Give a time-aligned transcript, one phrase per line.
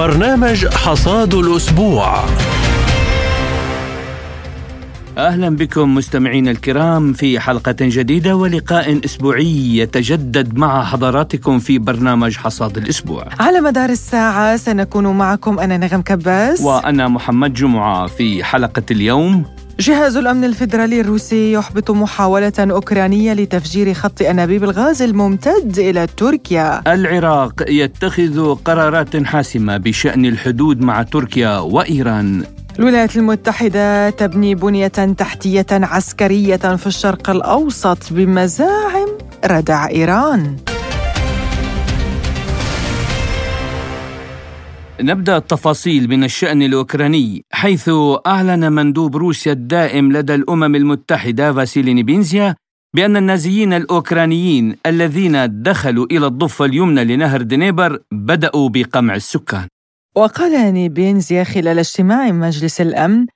[0.00, 2.24] برنامج حصاد الأسبوع.
[5.18, 12.76] أهلا بكم مستمعينا الكرام في حلقة جديدة ولقاء أسبوعي يتجدد مع حضراتكم في برنامج حصاد
[12.76, 13.28] الأسبوع.
[13.40, 16.60] على مدار الساعة سنكون معكم أنا نغم كباس.
[16.60, 19.44] وأنا محمد جمعة في حلقة اليوم.
[19.80, 26.82] جهاز الأمن الفيدرالي الروسي يحبط محاولة أوكرانية لتفجير خط أنابيب الغاز الممتد إلى تركيا.
[26.94, 32.44] العراق يتخذ قرارات حاسمة بشأن الحدود مع تركيا وإيران.
[32.78, 39.08] الولايات المتحدة تبني بنية تحتية عسكرية في الشرق الأوسط بمزاعم
[39.46, 40.56] ردع إيران.
[45.02, 47.90] نبدأ التفاصيل من الشأن الأوكراني حيث
[48.26, 52.54] أعلن مندوب روسيا الدائم لدى الأمم المتحدة فاسيلي نيبينزيا
[52.94, 59.68] بأن النازيين الأوكرانيين الذين دخلوا إلى الضفة اليمنى لنهر دنيبر بدأوا بقمع السكان.
[60.16, 63.26] وقال نيبينزيا خلال اجتماع مجلس الأمن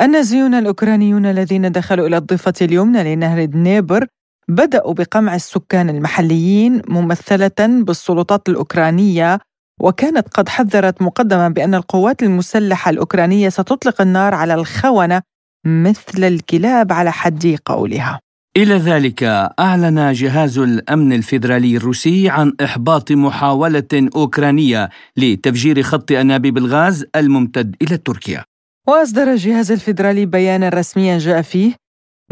[0.00, 4.06] النازيون الأوكرانيون الذين دخلوا إلى الضفة اليمنى لنهر دنيبر
[4.48, 9.38] بدأوا بقمع السكان المحليين ممثلة بالسلطات الأوكرانية
[9.80, 15.22] وكانت قد حذرت مقدما بأن القوات المسلحة الأوكرانية ستطلق النار على الخونة
[15.66, 18.20] مثل الكلاب على حد قولها
[18.56, 19.22] إلى ذلك
[19.60, 27.96] أعلن جهاز الأمن الفيدرالي الروسي عن إحباط محاولة أوكرانية لتفجير خط أنابيب الغاز الممتد إلى
[27.96, 28.44] تركيا.
[28.88, 31.74] وأصدر الجهاز الفيدرالي بيانا رسميا جاء فيه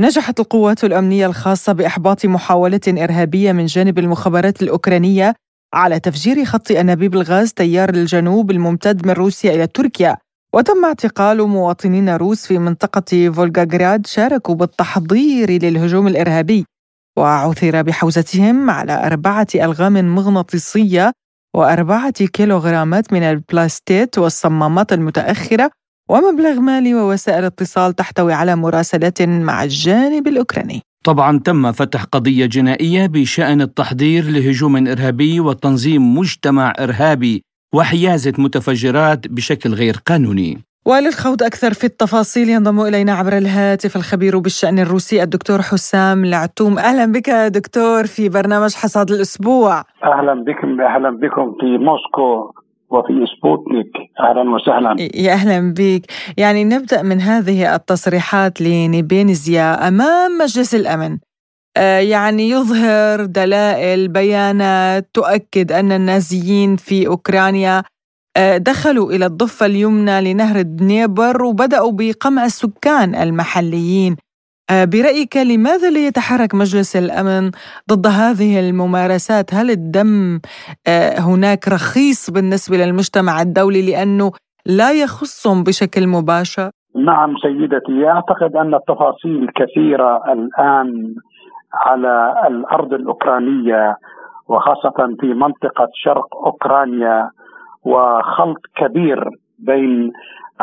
[0.00, 5.34] نجحت القوات الأمنية الخاصة بإحباط محاولة إرهابية من جانب المخابرات الأوكرانية
[5.74, 10.16] على تفجير خط أنابيب الغاز تيار الجنوب الممتد من روسيا إلى تركيا
[10.54, 16.64] وتم اعتقال مواطنين روس في منطقة فولغاغراد شاركوا بالتحضير للهجوم الإرهابي
[17.18, 21.12] وعثر بحوزتهم على أربعة ألغام مغناطيسية
[21.56, 25.70] وأربعة كيلوغرامات من البلاستيت والصمامات المتأخرة
[26.10, 30.82] ومبلغ مالي ووسائل اتصال تحتوي على مراسلات مع الجانب الأوكراني.
[31.04, 37.42] طبعا تم فتح قضية جنائية بشأن التحضير لهجوم إرهابي وتنظيم مجتمع إرهابي
[37.74, 40.58] وحيازة متفجرات بشكل غير قانوني.
[40.86, 46.78] وللخوض أكثر في التفاصيل ينضم إلينا عبر الهاتف الخبير بالشأن الروسي الدكتور حسام العتوم.
[46.78, 49.78] أهلا بك دكتور في برنامج حصاد الأسبوع.
[50.04, 52.61] أهلا بكم أهلا بكم في موسكو.
[52.92, 53.92] وفي سبوتنيك.
[54.20, 54.96] أهلا وسهلا.
[55.14, 56.02] يا أهلا بك
[56.36, 61.18] يعني نبدأ من هذه التصريحات لنيبينزيا أمام مجلس الأمن.
[61.76, 67.82] آه، يعني يظهر دلائل بيانات تؤكد أن النازيين في أوكرانيا
[68.36, 74.16] آه، دخلوا إلى الضفة اليمنى لنهر دنيبر وبدأوا بقمع السكان المحليين.
[74.72, 77.50] آه، برأيك لماذا لا يتحرك مجلس الأمن
[77.92, 80.40] ضد هذه الممارسات؟ هل الدم
[81.28, 84.30] هناك رخيص بالنسبة للمجتمع الدولي لأنه
[84.66, 91.14] لا يخصهم بشكل مباشر؟ نعم سيدتي أعتقد أن التفاصيل كثيرة الآن
[91.86, 93.96] على الأرض الأوكرانية
[94.48, 97.30] وخاصة في منطقة شرق أوكرانيا
[97.84, 99.28] وخلط كبير
[99.58, 100.12] بين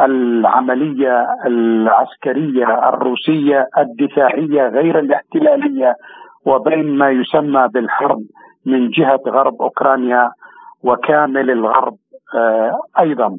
[0.06, 5.96] العملية العسكرية الروسية الدفاعية غير الاحتلالية
[6.46, 8.22] وبين ما يسمى بالحرب
[8.66, 10.32] من جهة غرب أوكرانيا
[10.84, 11.96] وكامل الغرب
[12.36, 13.38] آه، أيضا.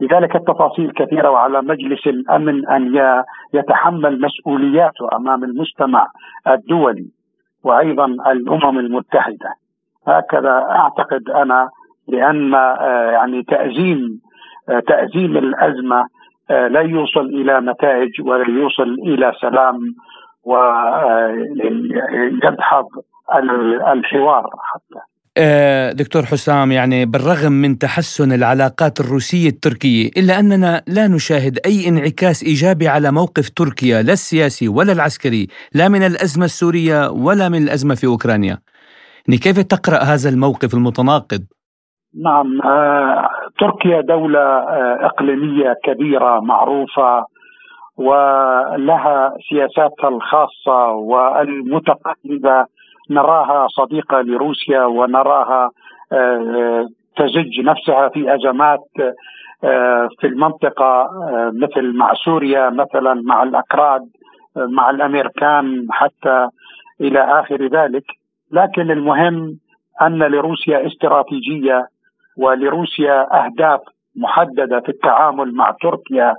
[0.00, 2.94] لذلك التفاصيل كثيرة وعلى مجلس الأمن أن
[3.54, 6.06] يتحمل مسؤولياته أمام المجتمع
[6.48, 7.06] الدولي
[7.64, 9.54] وأيضا الأمم المتحدة.
[10.06, 11.68] هكذا أعتقد أنا
[12.08, 14.20] لأن آه، يعني تأزيم
[14.68, 16.06] آه، تأزيم الأزمة
[16.50, 19.78] آه، لا يوصل إلى نتائج ولا يوصل إلى سلام
[20.44, 21.38] ويدحض
[23.92, 25.00] الحوار حتى
[25.38, 31.88] آه، دكتور حسام يعني بالرغم من تحسن العلاقات الروسية التركية إلا أننا لا نشاهد أي
[31.88, 37.62] انعكاس إيجابي على موقف تركيا لا السياسي ولا العسكري لا من الأزمة السورية ولا من
[37.62, 38.58] الأزمة في أوكرانيا
[39.28, 41.44] يعني كيف تقرأ هذا الموقف المتناقض؟
[42.24, 43.28] نعم آه،
[43.58, 47.24] تركيا دولة آه، إقليمية كبيرة معروفة
[47.96, 52.66] ولها سياساتها الخاصة والمتقلبة
[53.10, 55.70] نراها صديقة لروسيا ونراها
[56.12, 56.86] آه،
[57.16, 58.84] تزج نفسها في ازمات
[59.64, 64.02] آه، في المنطقة آه، مثل مع سوريا مثلا مع الأكراد
[64.56, 66.48] مع الأمريكان حتى
[67.00, 68.04] إلى آخر ذلك.
[68.52, 69.58] لكن المهم
[70.02, 71.86] أن لروسيا استراتيجية
[72.36, 73.80] ولروسيا أهداف
[74.16, 76.34] محددة في التعامل مع تركيا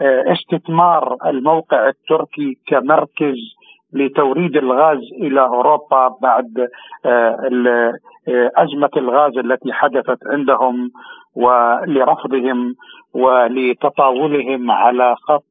[0.00, 3.36] واستثمار الموقع التركي كمركز
[3.92, 6.68] لتوريد الغاز إلى أوروبا بعد
[7.06, 7.36] آه،
[8.28, 10.90] آه، أزمة الغاز التي حدثت عندهم
[11.34, 12.74] ولرفضهم
[13.14, 15.44] ولتطاولهم على خط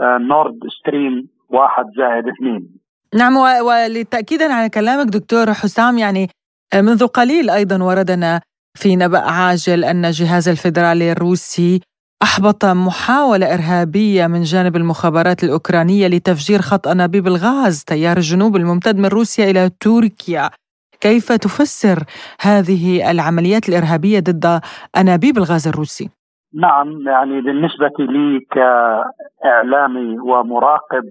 [0.00, 2.82] آه، نورد ستريم واحد زائد اثنين.
[3.14, 6.28] نعم ولتأكيدا على كلامك دكتور حسام يعني
[6.74, 8.40] منذ قليل أيضا وردنا
[8.74, 11.80] في نبأ عاجل أن الجهاز الفيدرالي الروسي
[12.22, 19.06] أحبط محاولة إرهابية من جانب المخابرات الأوكرانية لتفجير خط أنابيب الغاز تيار الجنوب الممتد من
[19.06, 20.50] روسيا إلى تركيا
[21.00, 21.98] كيف تفسر
[22.40, 24.60] هذه العمليات الإرهابية ضد
[24.96, 26.10] أنابيب الغاز الروسي؟
[26.54, 31.04] نعم يعني بالنسبة لي كإعلامي ومراقب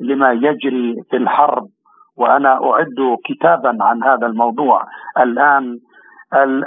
[0.00, 1.68] لما يجري في الحرب
[2.16, 4.82] وأنا أعد كتابا عن هذا الموضوع.
[5.18, 5.78] الآن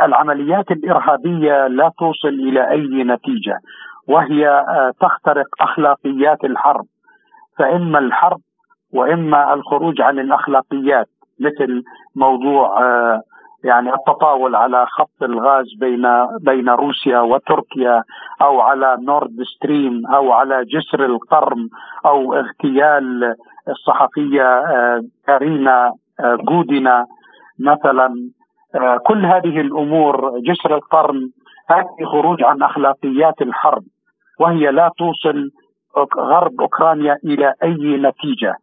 [0.06, 3.60] العمليات الإرهابية لا توصل إلى أي نتيجة
[4.08, 6.86] وهي آه، تخترق أخلاقيات الحرب.
[7.58, 8.40] فإما الحرب
[8.94, 11.08] وإما الخروج عن الأخلاقيات
[11.40, 11.84] مثل
[12.16, 13.22] موضوع آه،
[13.64, 16.08] يعني التطاول على خط الغاز بين
[16.42, 18.04] بين روسيا وتركيا
[18.42, 21.70] أو على نورد ستريم أو على جسر القرم
[22.06, 23.36] أو اغتيال
[23.68, 27.06] الصحفية آه، كارينا جودينا
[27.60, 28.30] مثلا
[29.08, 31.30] كل هذه الأمور جسر القرن
[31.70, 33.84] هذه خروج عن أخلاقيات الحرب
[34.40, 35.52] وهي لا توصل
[36.18, 38.56] غرب أوكرانيا إلى أي نتيجة.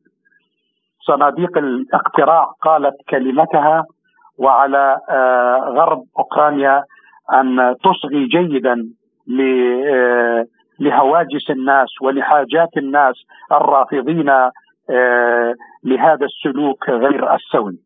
[1.07, 3.85] صناديق الاقتراع قالت كلمتها
[4.39, 6.83] وعلى آه، غرب أوكرانيا
[7.33, 8.89] أن تصغي جيدا
[9.41, 10.47] آه،
[10.79, 13.15] لهواجس الناس ولحاجات الناس
[13.53, 14.51] الرافضين آه،
[15.85, 17.79] لهذا السلوك غير السوي.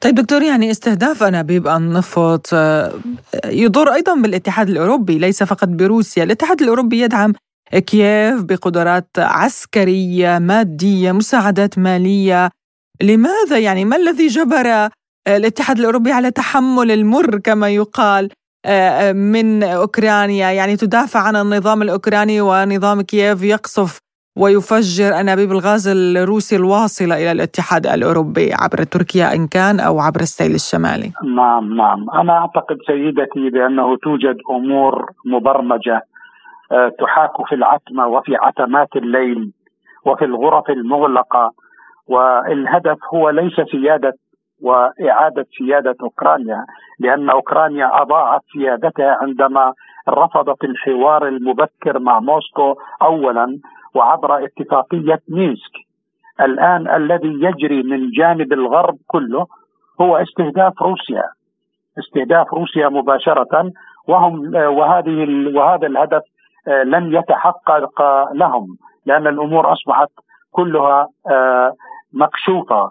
[0.00, 2.54] طيب دكتور يعني استهداف انابيب النفط
[3.44, 7.32] يضر أيضا بالاتحاد الأوروبي ليس فقط بروسيا، الاتحاد الأوروبي يدعم
[7.86, 12.50] كييف بقدرات عسكرية، مادية، مساعدات مالية،
[13.02, 14.88] لماذا يعني؟ ما الذي جبر
[15.28, 18.28] الاتحاد الأوروبي على تحمل المر كما يقال
[19.14, 23.98] من أوكرانيا، يعني تدافع عن النظام الأوكراني ونظام كييف يقصف
[24.36, 30.54] ويفجر انابيب الغاز الروسي الواصله إلى الاتحاد الأوروبي عبر تركيا إن كان أو عبر السيل
[30.54, 31.12] الشمالي.
[31.36, 36.00] نعم نعم أنا أعتقد سيدتي بأنه توجد أمور مبرمجة
[36.72, 39.52] آه، تحاك في العتمه وفي عتمات الليل
[40.06, 41.52] وفي الغرف المغلقة
[42.08, 44.12] والهدف هو ليس سيادة
[44.62, 46.66] وإعادة سيادة أوكرانيا
[47.00, 49.72] لأن أوكرانيا أضاعت سيادتها عندما
[50.08, 53.58] رفضت الحوار المبكر مع موسكو اولا
[53.94, 55.74] وعبر اتفاقية مينسك.
[56.40, 59.46] الآن الذي يجري من جانب الغرب كله
[60.00, 61.24] هو استهداف روسيا.
[61.98, 63.72] استهداف روسيا مباشرة
[64.08, 66.22] وهم وهذه وهذا الهدف
[66.68, 68.02] آه، لن يتحقق
[68.32, 70.08] لهم لأن الأمور أصبحت
[70.52, 71.72] كلها آه،
[72.12, 72.90] مكشوفة.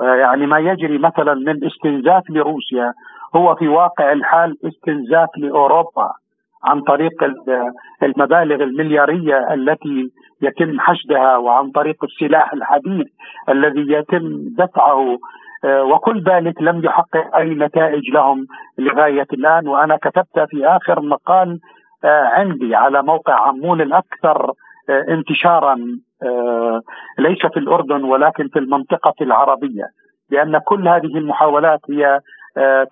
[0.00, 2.92] آه، يعني ما يجري مثلا من استنزاف لروسيا
[3.36, 6.12] هو في واقع الحال استنزاف لأوروبا.
[6.64, 7.12] عن طريق
[8.02, 10.10] المبالغ المليارية التي
[10.42, 13.06] يتم حشدها وعن طريق السلاح الحديث
[13.48, 15.18] الذي يتم دفعه
[15.64, 18.46] آه، وكل ذلك لم يحقق أي نتائج لهم
[18.78, 19.68] لغاية الآن.
[19.68, 21.58] وأنا كتبت في آخر مقال
[22.04, 24.52] آه، عندي على موقع عمون الأكثر
[24.90, 25.76] آه، انتشارا
[27.18, 29.84] ليس في الأردن ولكن في المنطقة العربية
[30.30, 32.20] لأن كل هذه المحاولات هي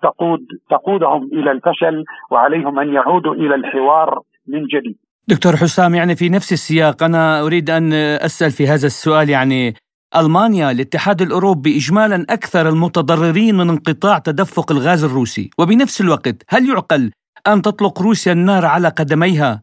[0.03, 4.97] تقود تقودهم إلى الفشل وعليهم أن يعودوا إلى الحوار من جديد.
[5.27, 9.73] دكتور حسام يعني في نفس السياق أنا أريد أن أسأل في هذا السؤال يعني
[10.15, 17.11] ألمانيا الاتحاد الأوروبي اجمالا أكثر المتضررين من انقطاع تدفق الغاز الروسي وبنفس الوقت هل يعقل
[17.47, 19.61] أن تطلق روسيا النار على قدميها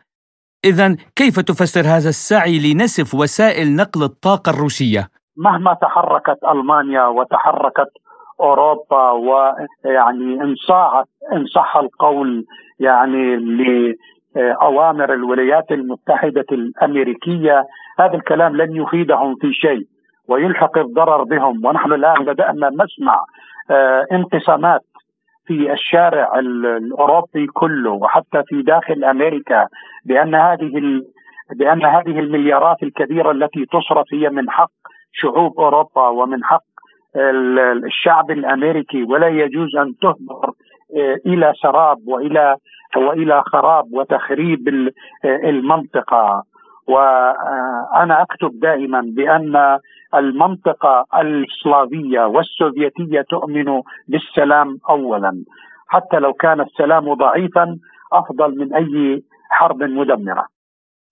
[0.65, 7.91] اذا كيف تفسر هذا السعي لنسف وسائل نقل الطاقة الروسية مهما تحركت ألمانيا وتحركت
[8.41, 12.45] أوروبا ويعني ان صاعت ان صح القول
[12.81, 17.65] يعني لأوامر الولايات المتحدة الأمريكية.
[17.99, 19.87] هذا الكلام لن يفيدهم في شيء
[20.29, 21.67] ويلحق الضرر بهم.
[21.67, 23.25] ونحن الآن بدأنا نسمع
[23.71, 24.81] آه، انقسامات
[25.47, 29.67] في الشارع الأوروبي كله وحتى في داخل أمريكا
[30.05, 31.03] بأن هذه
[31.57, 34.71] بأن هذه المليارات الكبيرة التي تصرف هي من حق
[35.13, 36.63] شعوب أوروبا ومن حق
[37.17, 40.53] الشعب الأمريكي ولا يجوز أن تهدر
[40.97, 42.57] آه، إلى سراب وإلى
[42.97, 44.93] وإلى خراب وتخريب
[45.25, 46.43] المنطقة.
[46.87, 49.79] وأنا أكتب دائما بأن
[50.15, 55.45] المنطقة السلافية والسوفيتية تؤمن بالسلام اولا.
[55.89, 57.77] حتى لو كان السلام ضعيفا
[58.13, 60.47] أفضل من أي حرب مدمرة.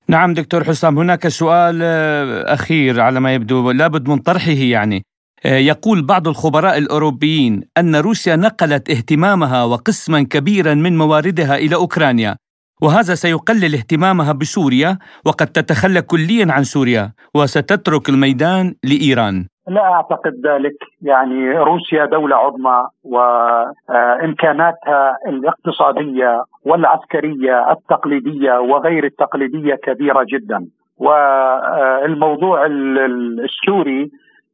[0.08, 4.96] نعم دكتور حسام هناك سؤال آه، أخير على ما يبدو لابد من طرحه يعني.
[4.96, 5.15] آه،
[5.46, 12.36] يقول بعض الخبراء الأوروبيين أن روسيا نقلت اهتمامها وقسما كبيرا من مواردها إلى أوكرانيا
[12.82, 19.46] وهذا سيقلل اهتمامها بسوريا وقد تتخلى كليا عن سوريا وستترك الميدان لإيران.
[19.68, 20.76] لا أعتقد ذلك.
[21.02, 30.66] يعني روسيا دولة عظمى وإمكاناتها الاقتصادية والعسكرية التقليدية وغير التقليدية كبيرة جدا.
[30.98, 34.10] والموضوع السوري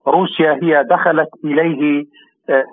[0.07, 2.05] روسيا هي دخلت إليه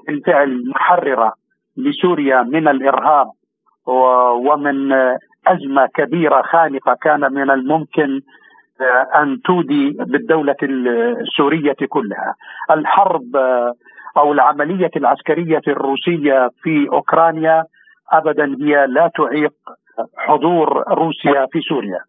[0.07, 1.33] بالفعل محررة
[1.77, 3.27] لسوريا من الإرهاب
[4.47, 4.91] ومن
[5.47, 8.21] أزمة كبيرة خانقة كان من الممكن
[9.15, 12.33] أن تودي بالدولة السورية كلها.
[12.71, 13.35] الحرب
[14.17, 17.63] أو العملية العسكرية الروسية في أوكرانيا
[18.11, 19.53] ابدا هي لا تعيق
[20.17, 21.99] حضور روسيا في سوريا.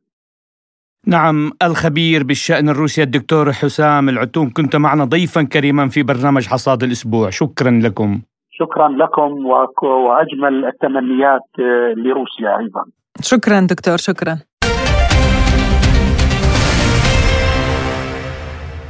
[1.07, 7.30] نعم الخبير بالشأن الروسي الدكتور حسام العتوم كنت معنا ضيفا كريما في برنامج حصاد الأسبوع.
[7.30, 8.21] شكرا لكم.
[8.50, 9.47] شكرا لكم
[9.83, 11.49] وأجمل التمنيات
[11.97, 12.85] لروسيا أيضا.
[13.21, 14.38] شكرا دكتور شكرا.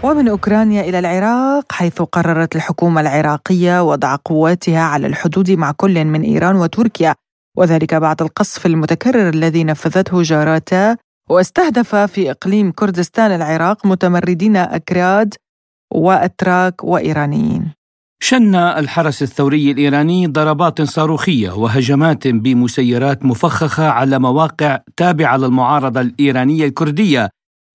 [0.03, 6.23] ومن أوكرانيا إلى العراق حيث قررت الحكومة العراقية وضع قواتها على الحدود مع كل من
[6.23, 7.15] إيران وتركيا
[7.57, 10.97] وذلك بعد القصف المتكرر الذي نفذته جاراتا
[11.31, 15.35] واستهدف في إقليم كردستان العراق متمردين أكراد
[15.95, 17.73] وأتراك وإيرانيين.
[18.23, 27.29] شن الحرس الثوري الإيراني ضربات صاروخية وهجمات بمسيرات مفخخة على مواقع تابعة للمعارضة الإيرانية الكردية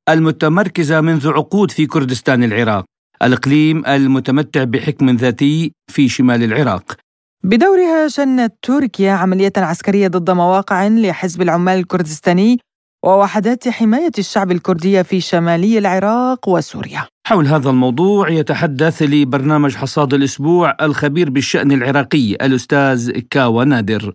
[0.09, 2.85] المتمركزة منذ عقود في كردستان العراق
[3.23, 6.95] الإقليم المتمتع بحكم ذاتي في شمال العراق
[7.43, 12.59] بدورها شنت تركيا عملية عسكرية ضد مواقع لحزب العمال الكردستاني
[13.05, 17.07] ووحدات حماية الشعب الكردية في شمالي العراق وسوريا.
[17.27, 24.13] حول هذا الموضوع يتحدث لبرنامج حصاد الأسبوع الخبير بالشأن العراقي الأستاذ كاوا نادر.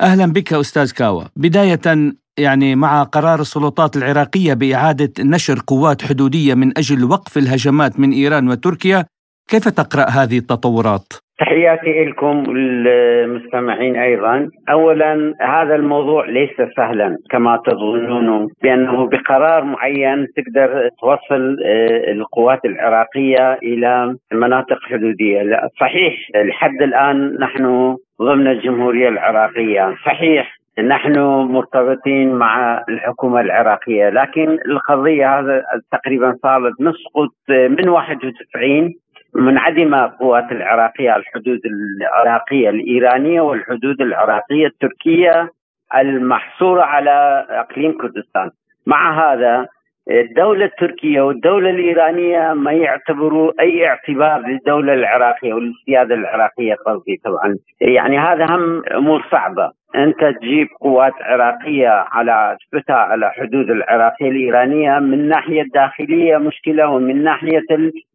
[0.00, 6.78] أهلا بك أستاذ كاوا بداية يعني مع قرار السلطات العراقية بإعادة نشر قوات حدودية من
[6.78, 9.06] أجل وقف الهجمات من إيران وتركيا،
[9.50, 18.48] كيف تقرأ هذه التطورات؟ تحياتي لكم المستمعين أيضا، اولا هذا الموضوع ليس سهلا كما تظنون
[18.62, 27.36] بأنه بقرار معين تقدر توصل آه، القوات العراقية إلى مناطق حدودية، لا صحيح لحد الآن
[27.40, 31.18] نحن ضمن الجمهورية العراقية، صحيح نحن
[31.50, 35.62] مرتبطين مع الحكومة العراقية لكن القضية هذا
[35.92, 38.94] تقريبا صارت نسقط من 91
[39.36, 45.50] منعدم القوات العراقية الحدود العراقية الإيرانية والحدود العراقية التركية
[45.94, 48.50] المحصورة على إقليم كردستان.
[48.86, 49.66] مع هذا
[50.10, 57.56] الدولة التركية والدولة الإيرانية ما يعتبروا أي اعتبار للدولة العراقية والسيادة العراقية قصدي طبعا.
[57.80, 59.70] يعني هذا هم أمور صعبة.
[59.96, 67.24] أنت تجيب قوات عراقية على تثبتها على حدود العراقية الإيرانية من ناحية الداخلية مشكلة ومن
[67.24, 67.64] ناحية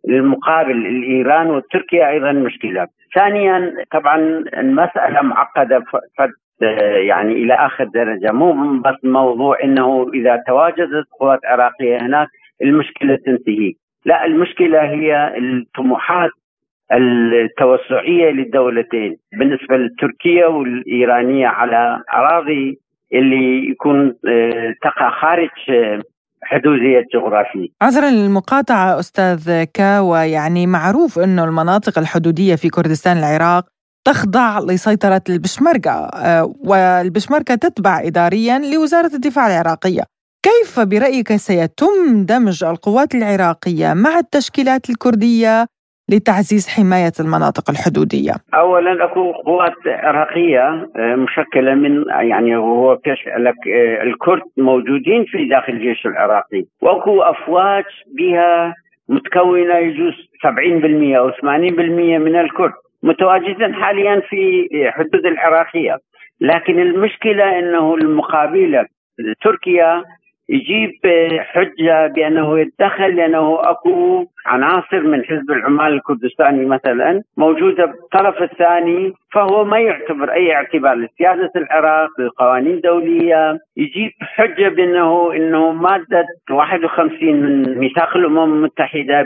[0.09, 2.87] المقابل الإيران وتركيا أيضا مشكلة.
[3.15, 4.17] ثانيا طبعا
[4.57, 5.83] المسألة معقدة
[7.07, 8.31] يعني إلى آخر درجة.
[8.31, 12.27] مو بس موضوع إنه إذا تواجدت قوات عراقية هناك
[12.61, 13.73] المشكلة تنتهي.
[14.05, 16.31] لا المشكلة هي الطموحات
[16.93, 22.79] التوسعية للدولتين بالنسبة لتركيا والإيرانية على أراضي
[23.13, 26.01] اللي يكون آه، تقع خارج آه،
[26.43, 33.65] حدودية الجغرافية عذرا للمقاطعة أستاذ كاوى يعني معروف أنه المناطق الحدودية في كردستان العراق
[34.05, 40.01] تخضع لسيطرة البشمركة آه، والبشمركة تتبع إداريا لوزارة الدفاع العراقية.
[40.43, 45.65] كيف برأيك سيتم دمج القوات العراقية مع التشكيلات الكردية
[46.11, 54.41] لتعزيز حماية المناطق الحدودية؟ أولا أكو قوات عراقية آه، مشكلة من يعني هو آه، الكرد
[54.57, 56.65] موجودين في داخل الجيش العراقي.
[56.81, 57.85] وأكو أفواج
[58.17, 58.75] بها
[59.09, 62.73] متكونة يجوز 70% أو 80% من الكرد.
[63.03, 65.97] متواجدا حاليا في حدود العراقية.
[66.41, 68.85] لكن المشكلة أنه المقابلة
[69.41, 70.03] تركيا
[70.49, 70.91] يجيب
[71.39, 79.63] حجة بأنه يتدخل لأنه أكو عناصر من حزب العمال الكردستاني مثلا موجودة بالطرف الثاني فهو
[79.63, 87.77] ما يعتبر أي اعتبار لسيادة العراق للقوانين الدولية يجيب حجة بأنه أنه مادة 51 من
[87.77, 89.21] ميثاق الأمم المتحدة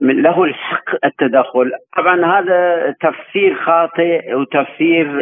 [0.00, 1.72] بأنه له الحق التدخل.
[1.96, 5.20] طبعا هذا تفسير خاطئ وتفسير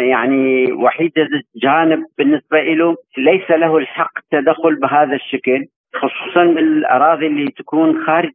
[0.00, 1.12] يعني وحيد
[1.62, 5.64] جانب بالنسبة له ليس له الحق التدخل بهذا الشكل
[5.94, 8.32] خصوصا بالأراضي اللي تكون خارج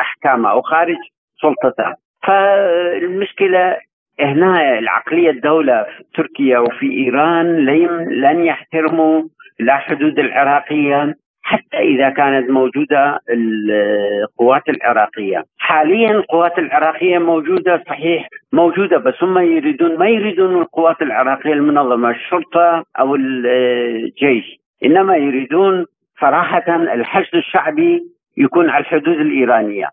[0.00, 0.96] احكامه أو خارج
[1.42, 1.94] سلطته
[2.26, 3.76] فالمشكلة
[4.20, 7.64] هنا العقلية الدولة في تركيا وفي إيران
[8.10, 9.22] لن يحترموا
[9.60, 11.14] لا حدود العراقية.
[11.48, 19.98] حتى إذا كانت موجودة القوات العراقية، حاليا القوات العراقية موجودة صحيح موجودة بس هم يريدون
[19.98, 25.84] ما يريدون القوات العراقية المنظمة الشرطة أو الجيش، إنما يريدون
[26.20, 28.02] صراحة الحشد الشعبي
[28.36, 29.88] يكون على الحدود الإيرانية.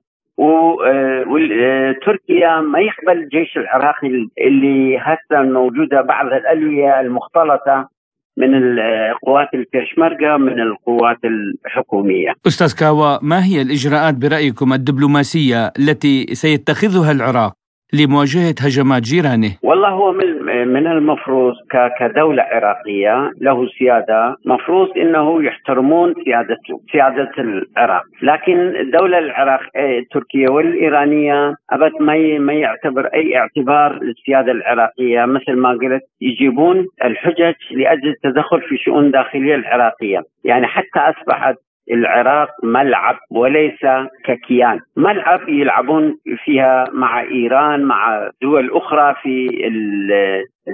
[1.28, 7.95] وتركيا ما يقبل الجيش العراقي اللي هسه موجودة بعض الألوية المختلطة.
[8.38, 11.18] من القوات البيشمركة من القوات
[11.66, 12.34] الحكومية.
[12.48, 19.52] أستاذ كاوا ما هي الإجراءات برأيكم الدبلوماسية التي سيتخذها العراق؟ لمواجهة هجمات جيرانه.
[19.64, 20.28] والله هو من,
[20.68, 21.54] من المفروض
[22.00, 24.36] كدولة عراقية له سيادة.
[24.46, 26.58] مفروض أنه يحترمون سيادة
[26.92, 28.04] سيادة العراق.
[28.22, 35.26] لكن الدولة العراق التركية والإيرانية أبد ما ما يعتبر أي اعتبار للسيادة العراقية.
[35.26, 40.22] مثل ما قلت يجيبون الحجج لأجل التدخل في شؤون داخلية العراقية.
[40.44, 41.56] يعني حتى أصبحت
[41.92, 43.86] العراق ملعب وليس
[44.26, 44.80] ككيان.
[44.98, 49.48] ملعب يلعبون فيها مع إيران مع دول أخرى في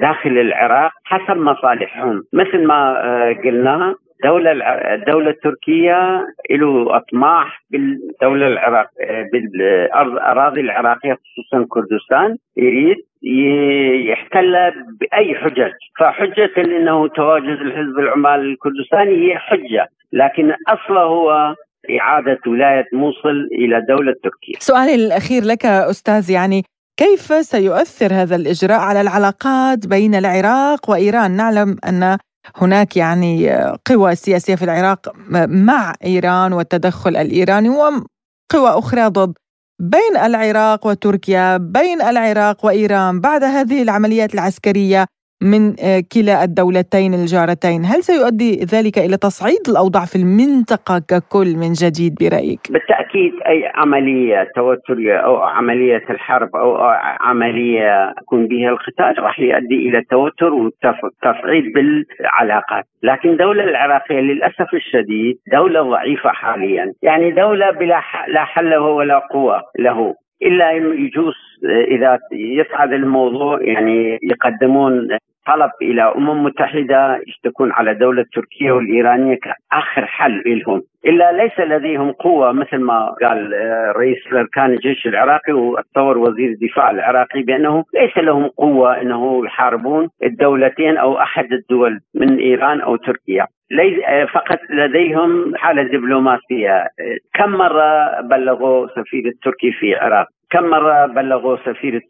[0.02, 2.24] داخل العراق حسب مصالحهم.
[2.34, 4.52] مثل ما آه، قلنا الدولة
[4.94, 12.98] الدولة التركية له أطماح بالدولة العراق آه، بالأراضي العراقية خصوصا كردستان يريد
[14.10, 21.56] يحتلها بأي حجج فحجة أنه تواجد الحزب العمال الكردستاني هي حجة لكن أصله هو
[22.00, 24.60] إعادة ولاية موصل إلى دولة تركيا.
[24.60, 26.64] سؤالي الأخير لك أستاذ يعني
[26.98, 32.18] كيف سيؤثر هذا الإجراء على العلاقات بين العراق وإيران؟ نعلم أن
[32.56, 33.52] هناك يعني
[33.86, 35.14] قوى سياسية في العراق
[35.48, 38.06] مع إيران والتدخل الإيراني وقوى
[38.54, 39.34] أخرى ضد
[39.82, 45.06] بين العراق وتركيا بين العراق وإيران بعد هذه العمليات العسكرية.
[45.42, 47.86] من آه، كلا الدولتين الجارتين.
[47.86, 54.48] هل سيؤدي ذلك إلى تصعيد الأوضاع في المنطقة ككل من جديد برأيك؟ بالتأكيد أي عملية
[54.56, 56.76] توترية أو عملية الحرب أو
[57.20, 62.86] عملية يكون بها القتال راح يؤدي إلى التوتر والتصعيد بالعلاقات.
[63.04, 66.94] لكن الدولة العراقية للأسف الشديد دولة ضعيفة حاليا.
[67.02, 70.16] يعني دولة بلا لا حل ولا قوة له.
[70.44, 71.34] إلا يجوز
[71.88, 75.08] إذا يصعد الموضوع يعني يقدمون
[75.48, 82.12] طلب إلى أمم متحدة يشتكون على دولة تركيا والإيرانية كآخر حل لهم إلا ليس لديهم
[82.12, 88.18] قوة مثل ما قال آه، رئيس الأركان الجيش العراقي واتصور وزير الدفاع العراقي بأنه ليس
[88.18, 93.48] لهم قوة إنه يحاربون الدولتين أو أحد الدول من إيران أو تركيا.
[94.08, 96.72] آه، فقط لديهم حالة دبلوماسية.
[96.72, 102.02] آه، كم مرة بلغوا سفير التركي في العراق؟ كم مرة بلغوا سفير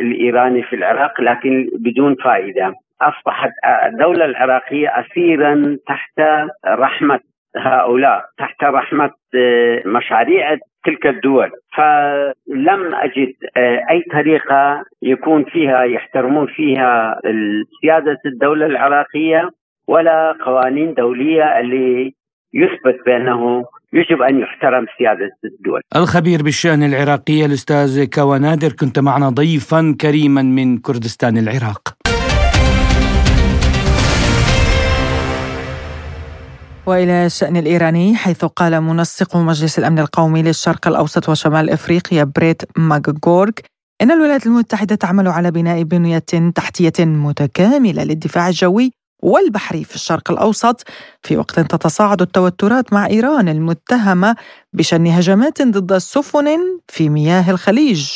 [0.00, 3.50] الإيراني في العراق لكن بدون فائدة؟ أصبحت
[3.86, 6.20] الدولة العراقية أسيرا تحت
[6.66, 7.20] رحمة
[7.56, 11.50] هؤلاء تحت رحمة آه، مشاريع تلك الدول.
[11.76, 17.20] فلم أجد آه، أي طريقة يكون فيها يحترمون فيها
[17.80, 19.50] سيادة الدولة العراقية
[19.88, 22.14] ولا قوانين دولية اللي
[22.54, 25.80] يثبت بأنه يجب أن يحترم سيادة الدول.
[25.96, 31.94] الخبير بالشأن العراقي الأستاذ كوانادر كنت معنا ضيفا كريما من كردستان العراق.
[36.86, 43.52] وإلى الشأن الإيراني حيث قال منسق مجلس الأمن القومي للشرق الأوسط وشمال إفريقيا بريت ماغورغ
[44.02, 46.18] إن الولايات المتحدة تعمل على بناء بنية
[46.54, 50.82] تحتية متكاملة للدفاع الجوي والبحري في الشرق الأوسط
[51.22, 54.36] في وقت تتصاعد التوترات مع إيران المتهمة
[54.72, 56.46] بشن هجمات ضد السفن
[56.88, 58.10] في مياه الخليج.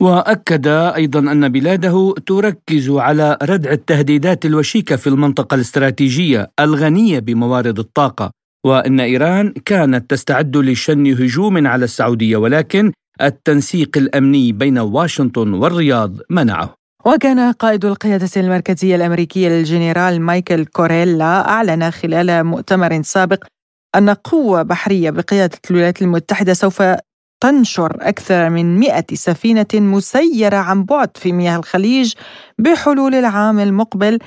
[0.00, 8.30] وأكد أيضا أن بلاده تركز على ردع التهديدات الوشيكة في المنطقة الاستراتيجية الغنية بموارد الطاقة
[8.66, 16.74] وإن إيران كانت تستعد لشن هجوم على السعودية ولكن التنسيق الأمني بين واشنطن والرياض منعه.
[17.06, 23.44] وكان قائد القيادة المركزية الأمريكية الجنرال مايكل كوريلا أعلن خلال مؤتمر سابق
[23.96, 26.82] أن قوة بحرية بقيادة الولايات المتحدة سوف
[27.40, 32.12] تنشر أكثر من 100 سفينة مسيرة عن بعد في مياه الخليج
[32.58, 34.18] بحلول العام المقبل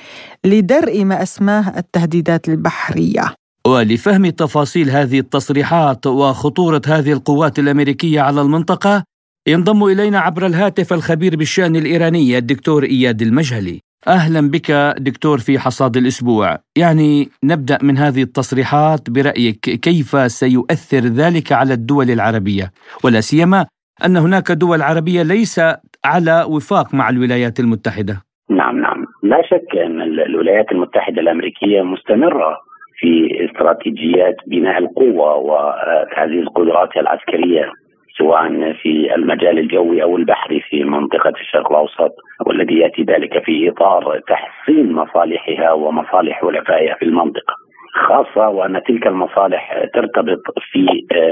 [0.44, 3.34] لدرء ما أسماه التهديدات البحرية.
[3.66, 9.04] ولفهم تفاصيل هذه التصريحات وخطورة هذه القوات الأمريكية على المنطقة
[9.48, 13.80] ينضم إلينا عبر الهاتف الخبير بالشأن الإيراني الدكتور إياد المجهلي.
[14.08, 16.56] أهلا بك دكتور في حصاد الأسبوع.
[16.78, 19.60] يعني نبدأ من هذه التصريحات برأيك.
[19.60, 22.66] كيف سيؤثر ذلك على الدول العربية؟
[23.04, 23.66] ولا سيما
[24.06, 25.60] أن هناك دول عربية ليس
[26.04, 28.14] على وفاق مع الولايات المتحدة.
[28.50, 29.04] نعم نعم.
[29.22, 32.50] لا شك أن الولايات المتحدة الأمريكية مستمرة
[32.98, 33.10] في
[33.44, 37.72] استراتيجيات بناء القوة وتعزيز قدراتها العسكرية.
[38.18, 42.14] سواء في المجال الجوي أو البحري في منطقة الشرق الأوسط
[42.46, 47.54] والذي يأتي ذلك في إطار تحصين مصالحها ومصالح حلفائها في المنطقة.
[47.94, 50.86] خاصة وأن تلك المصالح ترتبط في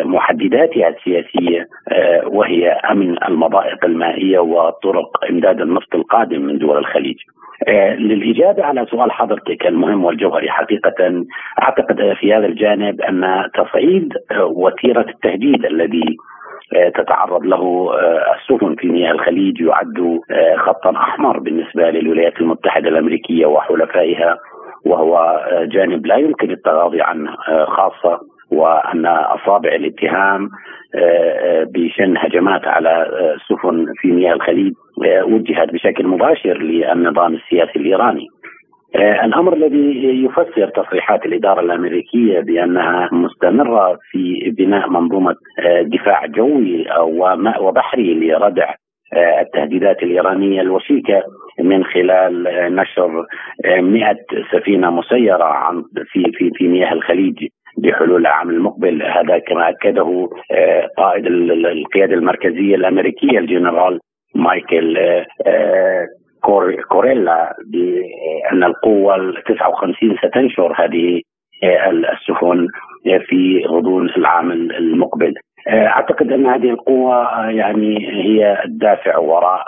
[0.05, 1.66] محدداتها السياسية
[2.27, 7.16] وهي أمن المضائق المائية وطرق إمداد النفط القادم من دول الخليج
[7.99, 11.25] للإجابة على سؤال حضرتك المهم والجوهري حقيقة
[11.62, 16.16] أعتقد في هذا الجانب أن تصعيد وتيرة التهديد الذي
[16.94, 17.90] تتعرض له
[18.35, 20.20] السفن في مياه الخليج يعد
[20.57, 24.38] خطا أحمر بالنسبة للولايات المتحدة الأمريكية وحلفائها
[24.87, 25.40] وهو
[25.72, 27.31] جانب لا يمكن التغاضي عنه
[27.66, 30.50] خاصة وأن أصابع الاتهام
[31.64, 33.07] بشن هجمات على
[33.48, 34.72] سفن في مياه الخليج
[35.22, 38.26] وجهت بشكل مباشر للنظام السياسي الإيراني.
[38.26, 38.36] آه،
[38.98, 46.87] الأمر الذي يفسر تصريحات الإدارة الأمريكية بأنها مستمرة في بناء منظومة آه، دفاع جوي
[47.61, 48.74] وبحري لردع
[49.12, 51.22] آه، التهديدات الإيرانية الوشيكة
[51.61, 53.26] من خلال نشر
[53.66, 54.16] 100
[54.52, 55.82] سفينة مسيرة عن
[56.12, 59.02] في في في مياه الخليج بحلول العام المقبل.
[59.02, 60.28] هذا كما أكده
[60.96, 63.98] قائد القيادة المركزية الأمريكية الجنرال
[64.35, 64.98] مايكل
[66.88, 71.20] كوريلا بأن القوة ال 59 ستنشر هذه
[72.12, 72.66] السفن
[73.28, 75.35] في غضون العام المقبل.
[75.68, 79.64] أعتقد أن هذه القوة يعني هي الدافع وراء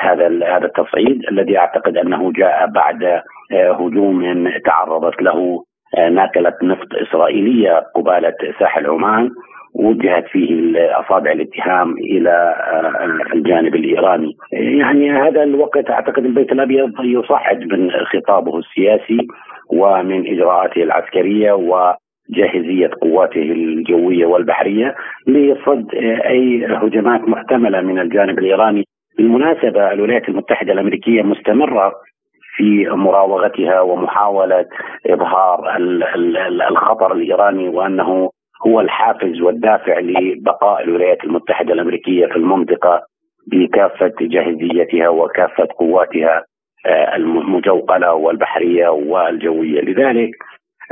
[0.00, 0.26] هذا
[0.56, 5.64] هذا التصعيد الذي أعتقد أنه جاء بعد هجوم تعرضت له
[6.10, 9.30] ناقلة نفط إسرائيلية قبالة ساحل عمان.
[9.74, 14.36] وجهت فيه أصابع الاتهام إلى آه، الجانب الإيراني.
[14.52, 19.26] يعني هذا الوقت أعتقد البيت الأبيض يصعد من خطابه السياسي
[19.72, 24.94] ومن إجراءاته العسكرية وجاهزية قواته الجوية والبحرية
[25.26, 28.84] لصد أي هجمات محتملة من الجانب الإيراني.
[29.18, 31.92] بالمناسبة الولايات المتحدة الأمريكية مستمرة
[32.56, 34.66] في مراوغتها ومحاولة
[35.06, 35.76] إظهار
[36.70, 38.30] الخطر الإيراني وأنه
[38.66, 43.02] هو الحافز والدافع لبقاء الولايات المتحدة الأمريكية في المنطقة
[43.46, 46.44] بكافة جاهزيتها وكافة قواتها
[46.86, 49.80] آه، المجوقلة والبحرية والجوية.
[49.80, 50.30] لذلك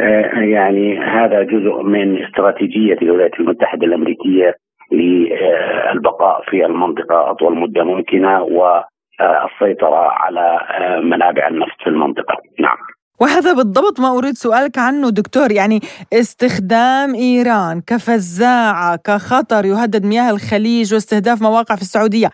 [0.01, 4.55] آه، يعني هذا جزء من استراتيجية الولايات المتحدة الأمريكية
[4.93, 12.35] للبقاء في المنطقة أطول مدة ممكنة والسيطرة على آه، منابع النفط في المنطقة.
[12.61, 12.77] نعم.
[13.23, 15.53] وهذا بالضبط ما أريد سؤالك عنه دكتور.
[15.53, 15.79] يعني
[16.13, 22.29] استخدام إيران كفزاعة كخطر يهدد مياه الخليج واستهداف مواقع في السعودية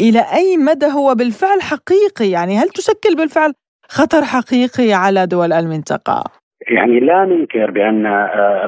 [0.00, 3.52] إلى أي مدى هو بالفعل حقيقي؟ يعني هل تشكل بالفعل
[3.88, 6.24] خطر حقيقي على دول المنطقة؟
[6.68, 8.64] يعني لا ننكر بأن آه،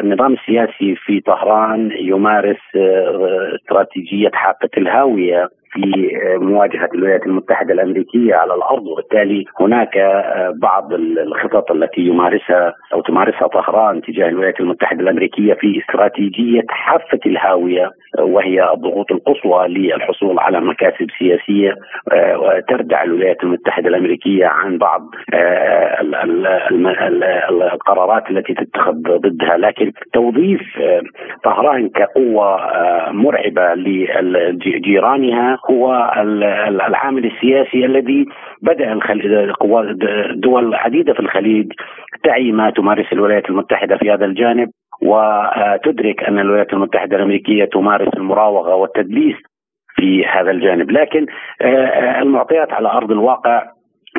[0.00, 5.48] النظام السياسي في طهران يمارس آه، استراتيجية حافة الهاوية.
[5.72, 13.00] في مواجهة الولايات المتحدة الأمريكية على الأرض وبالتالي هناك آه، بعض الخطط التي يمارسها أو
[13.00, 20.60] تمارسها طهران تجاه الولايات المتحدة الأمريكية في استراتيجية حافة الهاوية وهي الضغوط القصوى للحصول على
[20.60, 21.74] مكاسب سياسية
[22.12, 25.00] آه، تردع الولايات المتحدة الأمريكية عن بعض
[25.34, 26.00] آه،
[27.50, 29.56] القرارات التي تتخذ ضدها.
[29.56, 30.60] لكن توظيف
[31.44, 32.58] طهران كقوة
[33.12, 36.12] مرعبة لجيرانها هو
[36.86, 38.26] العامل السياسي الذي
[38.62, 38.98] بدأ
[40.34, 41.72] دول عديدة في الخليج
[42.24, 44.68] تعي ما تمارس الولايات المتحدة في هذا الجانب
[45.02, 49.36] وتدرك أن الولايات المتحدة الأمريكية تمارس المراوغة والتدليس
[49.96, 50.90] في هذا الجانب.
[50.90, 51.26] لكن
[51.62, 53.62] آه، المعطيات على أرض الواقع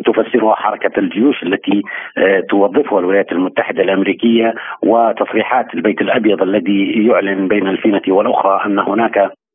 [0.05, 1.81] تفسرها حركة الجيوش التي
[2.17, 9.17] آه، توظفها الولايات المتحدة الأمريكية وتصريحات البيت الأبيض الذي يعلن بين الفينة والأخرى أن هناك
[9.17, 9.46] آه، آه،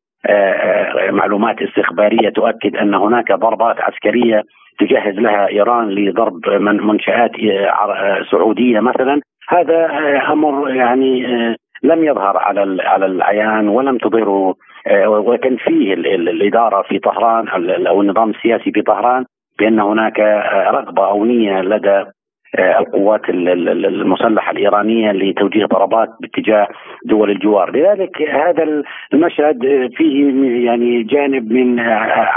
[1.11, 4.42] معلومات استخبارية تؤكد أن هناك ضربات عسكرية
[4.78, 9.20] تجهز لها إيران لضرب منشآت آه، سعودية مثلا.
[9.48, 9.87] هذا
[10.32, 11.22] أمر يعني
[11.82, 14.54] لم يظهر على على العيان ولم تظهره
[15.06, 17.48] وكان فيه الإدارة في طهران
[17.87, 19.24] أو النظام السياسي في طهران
[19.58, 20.20] بأن هناك
[20.70, 22.12] رغبة أو نيه لدى آه،
[22.59, 26.69] القوات المسلحة الإيرانية لتوجيه ضربات باتجاه
[27.05, 29.59] دول الجوار، لذلك هذا المشهد
[29.97, 30.25] فيه
[30.67, 31.81] يعني جانب من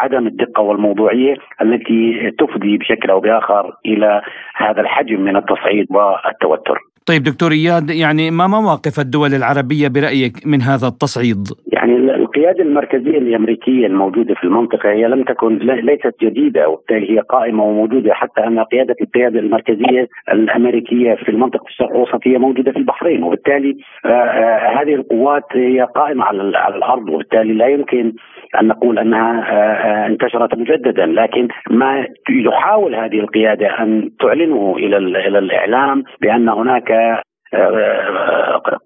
[0.02, 4.22] عدم الدقة والموضوعية التي تفضي بشكل أو بآخر إلى
[4.56, 6.78] هذا الحجم من التصعيد والتوتر.
[7.08, 11.96] طيب دكتور إياد يعني ما مواقف الدول العربية برأيك من هذا التصعيد؟ يعني
[12.36, 18.14] القيادة المركزية الأمريكية الموجودة في المنطقة هي لم تكن ليست جديدة وبالتالي هي قائمة وموجودة
[18.14, 23.78] حتى أن قيادة القيادة المركزية الأمريكية في المنطقة الشرق الاوسط هي موجودة في البحرين وبالتالي
[24.06, 28.14] آه، آه، هذه القوات هي قائمة على على الأرض وبالتالي لا يمكن
[28.62, 35.40] أن نقول أنها آه، انتشرت مجددا لكن ما يحاول هذه القيادة أن تعلنه إلى إلى
[35.40, 36.92] الإعلام بأن هناك